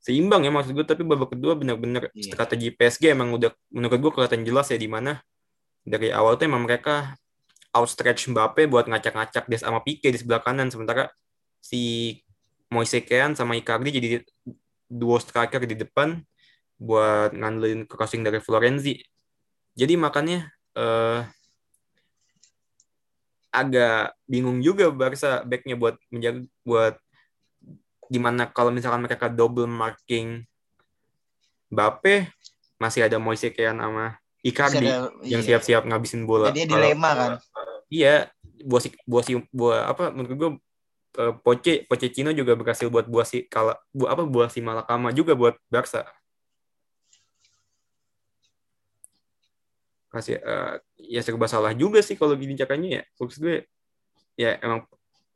seimbang 0.00 0.42
ya 0.48 0.50
maksud 0.50 0.72
gue 0.72 0.86
tapi 0.88 1.04
babak 1.04 1.36
kedua 1.36 1.52
benar-benar 1.54 2.08
Iya. 2.16 2.32
strategi 2.32 2.72
PSG 2.72 3.12
emang 3.12 3.36
udah 3.36 3.52
menurut 3.68 4.00
gue 4.00 4.12
kelihatan 4.16 4.42
jelas 4.48 4.72
ya 4.72 4.80
di 4.80 4.88
mana 4.88 5.20
dari 5.84 6.08
awal 6.08 6.40
tuh 6.40 6.48
emang 6.48 6.64
mereka 6.64 7.12
outstretch 7.76 8.32
Mbappe 8.32 8.64
buat 8.66 8.88
ngacak-ngacak 8.88 9.44
dia 9.46 9.60
sama 9.60 9.84
Pique 9.84 10.08
di 10.08 10.18
sebelah 10.18 10.40
kanan 10.40 10.72
sementara 10.72 11.12
si 11.60 12.16
Moise 12.72 13.04
Kean 13.04 13.36
sama 13.36 13.54
Icardi 13.60 13.92
jadi 13.92 14.08
duo 14.90 15.20
striker 15.20 15.62
di 15.68 15.76
depan 15.76 16.18
buat 16.80 17.36
ngandelin 17.36 17.84
crossing 17.84 18.24
dari 18.24 18.40
Florenzi. 18.40 18.98
Jadi 19.76 19.94
makanya 20.00 20.48
eh, 20.74 21.20
agak 23.50 24.14
bingung 24.30 24.62
juga 24.62 24.88
Barca 24.94 25.42
backnya 25.42 25.74
buat 25.74 25.98
menjaga 26.08 26.46
buat 26.62 26.94
gimana 28.10 28.50
kalau 28.50 28.74
misalkan 28.74 29.06
mereka 29.06 29.30
double 29.30 29.70
marking 29.70 30.42
Mbappe 31.70 32.26
masih 32.82 33.06
ada 33.06 33.22
Moise 33.22 33.54
Kean 33.54 33.78
sama 33.78 34.18
Icardi 34.42 34.88
ada- 34.90 35.14
yang 35.22 35.38
iya. 35.44 35.54
siap-siap 35.54 35.86
ngabisin 35.86 36.26
bola. 36.26 36.50
Jadi 36.50 36.66
Kalau- 36.66 36.82
dilema 36.82 37.10
kan. 37.14 37.30
Iya, 37.86 38.26
buah 38.66 38.82
si 38.82 38.88
buah 39.06 39.22
si 39.22 39.32
buah 39.52 39.80
apa 39.86 40.10
menurut 40.10 40.34
gue 40.34 40.50
eh, 41.20 41.34
Poche 41.38 41.84
Pochettino 41.86 42.32
juga 42.32 42.56
berhasil 42.56 42.90
buat 42.90 43.06
buah 43.06 43.22
si 43.22 43.46
kala 43.46 43.78
buah 43.92 44.10
apa 44.16 44.22
buah 44.26 44.48
si 44.50 44.58
Malakama 44.58 45.12
juga 45.12 45.36
buat 45.38 45.54
Barca. 45.68 46.08
Kasih 50.10 50.42
eh, 50.42 50.74
ya 50.98 51.20
serba 51.22 51.46
salah 51.46 51.70
juga 51.70 52.02
sih 52.02 52.18
kalau 52.18 52.34
gini 52.34 52.58
caranya 52.58 52.88
ya. 52.98 53.02
Maksud 53.20 53.38
gue 53.38 53.56
ya 54.34 54.58
emang 54.58 54.88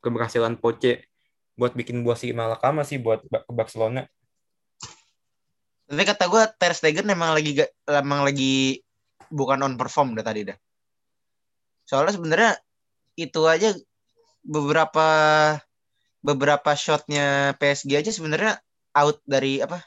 keberhasilan 0.02 0.58
Poche 0.58 1.06
buat 1.54 1.72
bikin 1.74 2.02
buah 2.02 2.18
si 2.18 2.34
Malakama 2.34 2.82
sih 2.82 2.98
buat 2.98 3.22
ke 3.24 3.52
Barcelona. 3.54 4.06
Tapi 5.84 6.02
kata 6.02 6.24
gue 6.26 6.42
Ter 6.58 6.72
Stegen 6.72 7.06
emang 7.12 7.36
lagi 7.36 7.60
emang 7.86 8.24
lagi 8.24 8.80
bukan 9.28 9.62
on 9.62 9.74
perform 9.78 10.16
dah 10.18 10.24
tadi 10.24 10.48
dah. 10.48 10.58
Soalnya 11.84 12.12
sebenarnya 12.16 12.52
itu 13.14 13.44
aja 13.46 13.76
beberapa 14.42 15.08
beberapa 16.24 16.70
shotnya 16.72 17.52
PSG 17.60 18.00
aja 18.00 18.10
sebenarnya 18.10 18.58
out 18.96 19.20
dari 19.28 19.60
apa? 19.60 19.84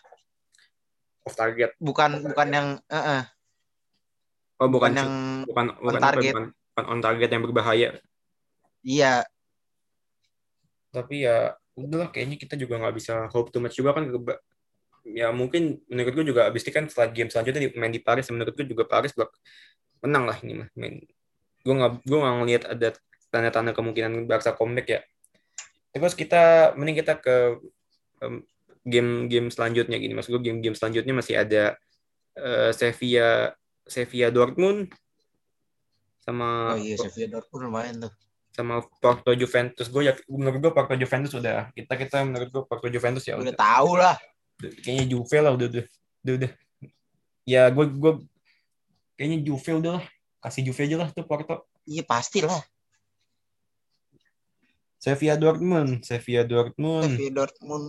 Off 1.26 1.36
target. 1.36 1.74
Bukan 1.82 2.32
bukan 2.32 2.48
yang 2.54 2.68
eh, 2.88 2.96
eh, 2.96 3.24
Oh 4.58 4.66
bukan 4.66 4.90
bukan 4.90 4.92
yang 4.98 5.12
bukan 5.46 5.66
bukan, 5.78 6.00
apa, 6.02 6.06
target. 6.14 6.34
bukan 6.34 6.46
bukan 6.50 6.86
on 6.90 7.00
target 7.02 7.30
yang 7.30 7.44
berbahaya. 7.46 7.88
iya 8.86 9.26
tapi 10.98 11.30
ya 11.30 11.54
udahlah 11.78 12.10
kayaknya 12.10 12.42
kita 12.42 12.58
juga 12.58 12.82
nggak 12.82 12.96
bisa 12.98 13.30
hope 13.30 13.54
too 13.54 13.62
much 13.62 13.78
juga 13.78 13.94
kan 13.94 14.10
ya 15.08 15.32
mungkin 15.32 15.80
menurut 15.88 16.14
gue 16.18 16.26
juga 16.34 16.50
abis 16.50 16.68
itu 16.68 16.74
kan 16.74 16.90
setelah 16.90 17.14
game 17.14 17.30
selanjutnya 17.32 17.70
main 17.78 17.94
di 17.94 18.02
Paris 18.02 18.28
menurut 18.34 18.52
gue 18.58 18.66
juga 18.66 18.84
Paris 18.84 19.14
bak 19.16 19.32
menang 20.04 20.26
lah 20.30 20.38
ini 20.44 20.64
mah 20.64 20.70
main. 20.78 21.02
Gue 21.64 21.74
nggak 21.74 21.92
gue 22.06 22.18
nggak 22.20 22.36
ngelihat 22.44 22.64
ada 22.70 22.88
tanda-tanda 23.32 23.72
kemungkinan 23.74 24.30
Barca 24.30 24.54
comeback 24.54 24.88
ya. 24.88 25.02
Terus 25.96 26.14
kita 26.14 26.76
mending 26.78 27.02
kita 27.02 27.18
ke 27.18 27.36
game-game 28.86 29.50
selanjutnya 29.50 29.98
gini. 29.98 30.14
Maksud 30.14 30.38
gue 30.38 30.44
game-game 30.44 30.78
selanjutnya 30.78 31.14
masih 31.16 31.36
ada 31.40 31.64
eh, 32.38 32.72
Sevilla 32.76 33.56
Sevilla 33.88 34.30
Dortmund 34.30 34.92
sama 36.22 36.76
oh 36.76 36.80
iya 36.80 37.00
Sevilla 37.00 37.40
Dortmund 37.40 37.72
lumayan 37.72 37.96
tuh 38.04 38.14
sama 38.58 38.82
Porto 38.98 39.32
Juventus. 39.38 39.88
Gue 39.94 40.10
ya 40.10 40.14
menurut 40.26 40.58
gue 40.58 40.72
Porto 40.74 40.94
Juventus 40.98 41.32
udah 41.38 41.70
kita 41.78 41.94
kita 41.94 42.26
menurut 42.26 42.50
gue 42.50 42.64
Porto 42.66 42.88
Juventus 42.90 43.22
ya 43.30 43.38
udah 43.38 43.54
udah, 43.54 43.58
tahu 43.58 43.92
lah. 44.02 44.16
Kayaknya 44.58 45.06
Juve 45.14 45.38
lah 45.38 45.52
udah 45.54 45.68
udah 45.70 45.84
udah, 46.26 46.34
udah. 46.42 46.52
ya 47.46 47.62
gue 47.70 47.86
gue 47.94 48.14
kayaknya 49.14 49.38
Juve 49.46 49.72
udah 49.78 49.92
lah. 50.02 50.06
Kasih 50.42 50.62
Juve 50.66 50.82
aja 50.90 50.96
lah 50.98 51.10
tuh 51.14 51.26
Porto. 51.30 51.70
Iya 51.86 52.02
pasti 52.04 52.42
lah. 52.42 52.60
Sevilla 54.98 55.38
Dortmund 55.38 56.02
Sevilla 56.02 56.42
Dortmund. 56.42 57.06
Sevilla 57.14 57.46
Dortmund. 57.46 57.88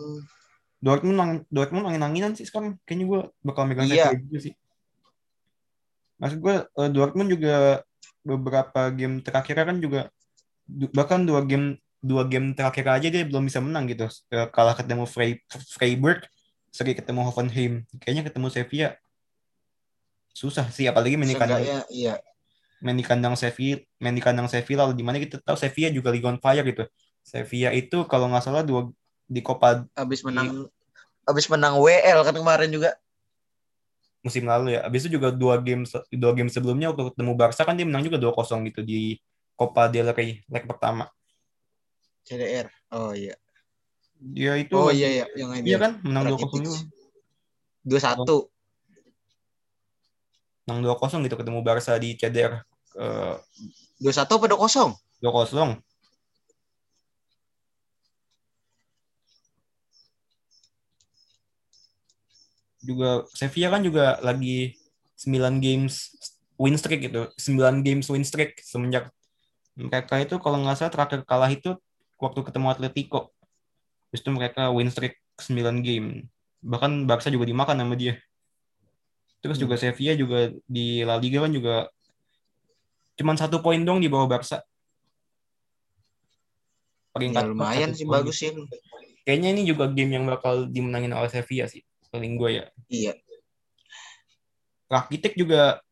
Dortmund 0.78 1.18
ang- 1.18 1.46
Dortmund 1.48 1.88
angin 1.88 2.04
anginan 2.04 2.32
sih 2.36 2.44
sekarang. 2.44 2.76
Kayaknya 2.84 3.06
gue 3.08 3.20
bakal 3.42 3.64
megang 3.64 3.88
Iya. 3.88 4.12
Sevilla 4.12 4.20
juga 4.20 4.38
sih. 4.44 4.54
Maksud 6.20 6.38
gue 6.44 6.54
eh, 6.68 6.90
Dortmund 6.92 7.30
juga 7.32 7.56
beberapa 8.20 8.92
game 8.92 9.24
terakhir 9.24 9.56
kan 9.64 9.80
juga 9.80 10.12
bahkan 10.68 11.24
dua 11.24 11.42
game 11.42 11.80
dua 11.98 12.22
game 12.28 12.54
terakhir 12.54 12.86
aja 12.86 13.08
dia 13.10 13.24
belum 13.26 13.48
bisa 13.48 13.58
menang 13.58 13.90
gitu. 13.90 14.06
Eh, 14.30 14.46
kalah 14.52 14.76
ketemu 14.76 15.04
Frey, 15.08 15.42
Freiburg 15.48 16.22
seri 16.68 16.92
ketemu 16.92 17.26
Hoffenheim 17.26 17.88
kayaknya 17.98 18.28
ketemu 18.28 18.46
Sevilla. 18.52 18.90
Susah 20.36 20.70
sih 20.70 20.86
apalagi 20.86 21.18
main 21.18 21.26
di 21.26 21.34
kandang 21.34 21.64
iya. 21.90 22.20
main 22.78 22.94
di 22.94 23.02
kandang 23.02 23.34
Sevilla 23.34 23.82
main 23.98 24.14
di 24.14 24.22
kandang 24.22 24.46
Sevilla. 24.46 24.86
Di 24.94 25.02
mana 25.02 25.18
kita 25.18 25.42
tahu 25.42 25.58
Sevilla 25.58 25.90
juga 25.90 26.14
League 26.14 26.28
on 26.28 26.38
Fire 26.38 26.62
gitu. 26.62 26.86
Sevilla 27.24 27.74
itu 27.74 28.06
kalau 28.06 28.30
nggak 28.30 28.44
salah 28.44 28.62
dua 28.62 28.86
di 29.26 29.42
Copa 29.42 29.82
habis 29.98 30.22
menang 30.22 30.70
habis 31.28 31.44
menang 31.50 31.76
WL 31.76 32.22
kan 32.22 32.34
kemarin 32.36 32.70
juga. 32.70 32.94
Musim 34.22 34.48
lalu 34.48 34.78
ya. 34.78 34.86
Abis 34.86 35.06
itu 35.06 35.20
juga 35.20 35.34
dua 35.34 35.60
game 35.60 35.84
dua 36.14 36.32
game 36.32 36.50
sebelumnya 36.50 36.90
waktu 36.94 37.12
ketemu 37.12 37.32
Barca 37.36 37.62
kan 37.62 37.74
dia 37.76 37.86
menang 37.86 38.02
juga 38.02 38.18
2-0 38.18 38.66
gitu 38.72 38.80
di 38.82 39.20
Copa 39.58 39.90
del 39.90 40.14
Rey 40.14 40.38
leg 40.46 40.64
pertama. 40.64 41.10
CDR 42.22 42.68
oh 42.92 43.10
iya 43.10 43.34
Dia 44.20 44.54
itu 44.54 44.76
oh 44.76 44.92
iya 44.92 45.08
iya 45.08 45.24
yang 45.34 45.50
ini 45.56 45.66
Iya 45.72 45.78
kan 45.80 45.92
menang 46.04 46.28
2-0 46.28 46.36
Rakitic. 46.36 46.60
juga. 46.62 46.80
dua 47.82 48.00
satu 48.00 48.36
Menang 50.68 50.84
2-0 50.84 51.24
gitu 51.24 51.36
ketemu 51.40 51.58
Barca 51.64 51.96
di 51.96 52.12
CDR 52.14 52.60
eh, 52.94 53.34
dua 53.98 54.12
satu 54.12 54.36
apa 54.36 54.46
dua 54.46 54.60
kosong 54.60 54.92
2-0. 55.18 55.80
Juga 62.78 63.26
Sevilla 63.34 63.74
kan 63.74 63.82
juga 63.82 64.22
lagi 64.22 64.78
9 65.18 65.58
games 65.58 66.14
win 66.54 66.78
streak 66.78 67.10
gitu. 67.10 67.26
9 67.34 67.82
games 67.82 68.06
win 68.06 68.22
streak 68.22 68.62
semenjak 68.62 69.10
mereka 69.78 70.18
itu 70.18 70.34
kalau 70.42 70.58
nggak 70.58 70.74
salah 70.74 70.90
terakhir 70.90 71.22
kalah 71.22 71.46
itu 71.46 71.78
waktu 72.18 72.42
ketemu 72.42 72.66
Atletico. 72.74 73.30
Terus 74.10 74.20
itu 74.26 74.30
mereka 74.34 74.74
win 74.74 74.90
streak 74.90 75.22
9 75.38 75.86
game. 75.86 76.26
Bahkan 76.66 77.06
Barca 77.06 77.30
juga 77.30 77.46
dimakan 77.46 77.78
sama 77.78 77.94
dia. 77.94 78.18
Terus 79.38 79.54
juga 79.54 79.78
Sevilla 79.78 80.18
juga 80.18 80.50
di 80.66 81.06
La 81.06 81.14
Liga 81.14 81.46
kan 81.46 81.54
juga 81.54 81.86
cuman 83.14 83.38
satu 83.38 83.62
poin 83.62 83.78
dong 83.86 84.02
di 84.02 84.10
bawah 84.10 84.26
Barca. 84.26 84.66
Peringkat 87.14 87.44
ya, 87.46 87.50
lumayan 87.50 87.90
sih 87.94 88.02
poin. 88.02 88.18
bagus 88.18 88.42
sih 88.42 88.50
Kayaknya 89.22 89.48
ini 89.54 89.62
juga 89.68 89.86
game 89.92 90.18
yang 90.18 90.24
bakal 90.26 90.66
dimenangin 90.66 91.12
oleh 91.14 91.30
Sevilla 91.30 91.70
sih. 91.70 91.84
Paling 92.08 92.34
gue 92.40 92.50
ya. 92.58 92.64
iya 92.88 93.12
Rakitic 94.88 95.36
juga 95.36 95.84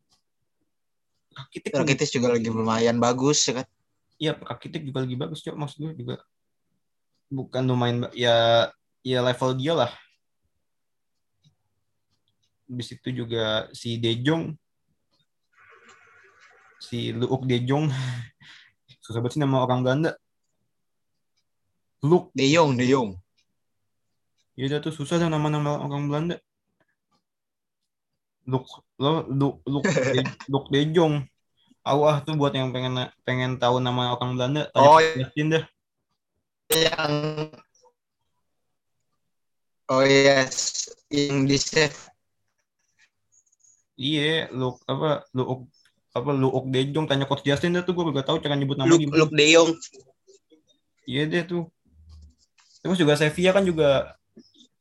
Rakitic 1.36 1.68
juga- 1.68 1.80
Rakitic 1.84 2.08
juga 2.08 2.28
lagi 2.32 2.48
lumayan 2.48 2.96
bagus 2.96 3.44
ya 3.44 3.60
kan 3.60 3.66
Iya, 4.16 4.32
Rakitic 4.40 4.82
juga 4.88 5.04
lagi 5.04 5.16
bagus, 5.16 5.44
Cok. 5.44 5.56
Maksud 5.56 5.78
gue 5.82 5.92
juga 6.00 6.16
bukan 7.26 7.62
lumayan 7.66 8.06
ya 8.14 8.68
ya 9.04 9.18
level 9.20 9.56
dia 9.58 9.74
lah. 9.76 9.92
Habis 12.66 12.98
itu 12.98 13.08
juga 13.24 13.70
si 13.70 13.94
De 14.00 14.10
Jong 14.20 14.58
si 16.76 17.08
Luuk 17.14 17.48
De 17.48 17.56
Jong 17.62 17.88
susah 19.04 19.22
banget 19.22 19.38
sih 19.38 19.42
nama 19.42 19.62
orang 19.62 19.80
Belanda. 19.86 20.12
Luuk, 22.04 22.30
De 22.36 22.46
Jong 22.46 22.74
De 22.76 22.84
Jong 22.86 23.16
ya 24.56 24.64
udah 24.72 24.80
tuh 24.80 24.92
susah 24.96 25.20
dah 25.20 25.28
nama-nama 25.28 25.84
orang 25.84 26.08
Belanda. 26.08 26.36
Luuk, 28.48 28.64
lo 28.96 29.28
Luuk 29.28 29.60
Luuk 29.68 29.84
Luuk 30.50 30.66
De 30.72 30.80
Jong. 31.86 31.94
Tahu 31.94 32.00
ah 32.02 32.18
tuh 32.18 32.34
buat 32.34 32.50
yang 32.50 32.74
pengen 32.74 32.98
pengen 33.22 33.62
tahu 33.62 33.78
nama 33.78 34.18
orang 34.18 34.34
Belanda, 34.34 34.66
tanya 34.74 34.88
Oh, 34.90 34.98
ke 34.98 35.22
Justin 35.22 35.46
dah. 35.54 35.64
yang 36.66 37.14
oh 39.86 40.02
yes 40.02 40.90
yang 41.14 41.46
di 41.46 41.54
save 41.54 41.94
Iya, 43.94 44.50
lu 44.50 44.74
apa 44.84 45.24
lu 45.30 45.70
apa 46.10 46.30
lu 46.34 46.50
Ok 46.50 46.66
Dejong 46.68 47.06
tanya 47.06 47.24
coach 47.24 47.46
Justin 47.46 47.78
dah 47.78 47.86
tuh 47.86 47.94
gue 47.96 48.12
gak 48.12 48.26
tahu 48.28 48.42
cara 48.42 48.58
nyebut 48.58 48.76
nama 48.76 48.90
Luke, 48.90 49.06
gimana. 49.06 49.18
Luke 49.22 49.32
De 49.32 49.46
Jong 49.46 49.70
Iya 51.06 51.22
deh 51.30 51.46
tuh. 51.46 51.70
Terus 52.82 52.98
juga 52.98 53.14
Sevilla 53.14 53.54
kan 53.54 53.62
juga 53.62 54.18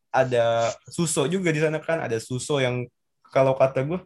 ada 0.10 0.74
Suso 0.90 1.30
juga 1.30 1.54
di 1.54 1.62
sana 1.62 1.78
kan, 1.78 2.02
ada 2.02 2.18
Suso 2.18 2.58
yang 2.58 2.90
kalau 3.30 3.54
kata 3.54 3.86
gue 3.86 4.02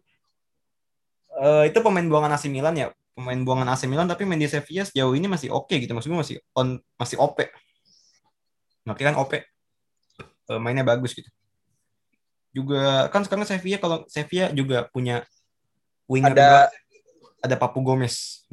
eh, 1.40 1.64
itu 1.72 1.80
pemain 1.80 2.04
buangan 2.04 2.36
AC 2.36 2.48
Milan 2.48 2.76
ya, 2.76 2.88
pemain 3.16 3.40
buangan 3.42 3.68
AC 3.72 3.88
Milan 3.88 4.06
tapi 4.06 4.24
main 4.24 4.38
di 4.38 4.48
Sevilla 4.48 4.84
sejauh 4.84 5.16
ini 5.16 5.26
masih 5.26 5.50
oke 5.50 5.72
gitu. 5.72 5.92
Maksudnya 5.92 6.20
masih 6.20 6.36
on 6.54 6.78
masih 6.96 7.18
OP 7.18 7.38
ngerti 8.84 9.04
kan 9.04 9.16
OP 9.16 9.34
Eh, 10.50 10.58
mainnya 10.58 10.82
bagus 10.82 11.14
gitu. 11.14 11.30
Juga 12.50 13.06
kan 13.14 13.22
sekarang 13.22 13.46
Sevilla 13.46 13.78
kalau 13.78 14.02
Sevilla 14.10 14.50
juga 14.50 14.90
punya 14.90 15.22
winger 16.10 16.34
Ada- 16.34 16.42
juga. 16.42 17.46
ada 17.46 17.56
Papu 17.56 17.86
Gomez. 17.86 18.44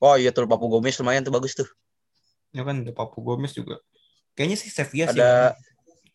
Oh 0.00 0.16
iya 0.16 0.32
tuh 0.32 0.44
Papu 0.44 0.68
Gomez 0.68 0.96
lumayan 0.96 1.24
tuh 1.24 1.32
bagus 1.32 1.52
tuh. 1.56 1.68
ya 2.50 2.66
kan 2.66 2.82
ada 2.82 2.90
Papu 2.90 3.22
Gomez 3.22 3.54
juga. 3.54 3.78
Kayaknya 4.34 4.56
sih 4.58 4.68
Sevilla 4.68 5.06
sih 5.08 5.20
Ada 5.22 5.54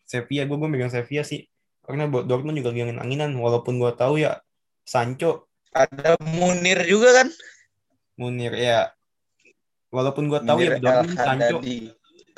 Sevilla 0.04 0.44
gue 0.44 0.56
gue 0.56 0.68
megang 0.68 0.92
Sevilla 0.92 1.24
sih 1.24 1.48
karena 1.86 2.10
buat 2.10 2.26
Dortmund 2.26 2.58
juga 2.58 2.74
angin 2.74 2.98
anginan 2.98 3.32
walaupun 3.38 3.78
gue 3.78 3.92
tahu 3.94 4.18
ya 4.20 4.42
Sancho 4.82 5.46
ada 5.70 6.18
Munir 6.20 6.82
juga 6.84 7.22
kan? 7.22 7.28
Munir 8.18 8.52
ya 8.58 8.90
walaupun 9.94 10.26
gue 10.26 10.40
tahu 10.42 10.58
ya 10.60 10.76
Munir 10.76 10.82
Dortmund 10.82 11.16
El 11.16 11.24
Sancho. 11.24 11.56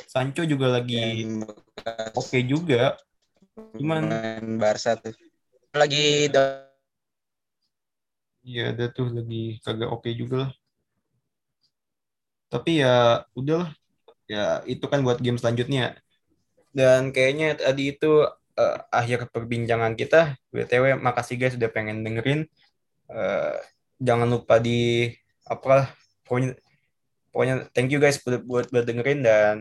Sancho 0.04 0.42
juga 0.46 0.78
lagi 0.78 1.26
oke 2.14 2.38
juga 2.44 2.94
Cuman- 3.74 4.60
Barca 4.62 4.94
tuh. 4.94 5.14
Lagi 5.74 6.30
Iya 8.46 8.72
ada 8.72 8.86
tuh 8.88 9.12
lagi 9.12 9.58
kagak 9.60 9.90
oke 9.90 10.08
juga 10.14 10.46
lah. 10.46 10.52
Tapi 12.48 12.80
ya 12.80 13.26
udahlah. 13.36 13.74
Ya 14.30 14.62
itu 14.64 14.84
kan 14.88 15.04
buat 15.04 15.20
game 15.20 15.36
selanjutnya. 15.36 15.98
Dan 16.72 17.10
kayaknya 17.12 17.58
tadi 17.58 17.92
itu 17.92 18.24
eh, 18.58 18.78
akhir 18.90 19.30
perbincangan 19.30 19.94
kita. 19.94 20.34
BTW 20.50 20.98
makasih 20.98 21.38
guys 21.38 21.54
udah 21.54 21.70
pengen 21.70 22.02
dengerin. 22.02 22.50
Eh, 23.08 23.56
jangan 24.02 24.28
lupa 24.28 24.58
di 24.58 25.10
apa 25.48 25.90
pokoknya 26.26 26.54
pokoknya 27.32 27.54
thank 27.72 27.88
you 27.88 28.02
guys 28.02 28.20
buat, 28.20 28.44
buat 28.44 28.84
dengerin 28.84 29.24
dan 29.24 29.54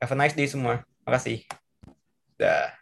have 0.00 0.14
a 0.14 0.16
nice 0.18 0.38
day 0.38 0.46
semua. 0.46 0.86
Makasih. 1.04 1.42
Dah. 2.38 2.81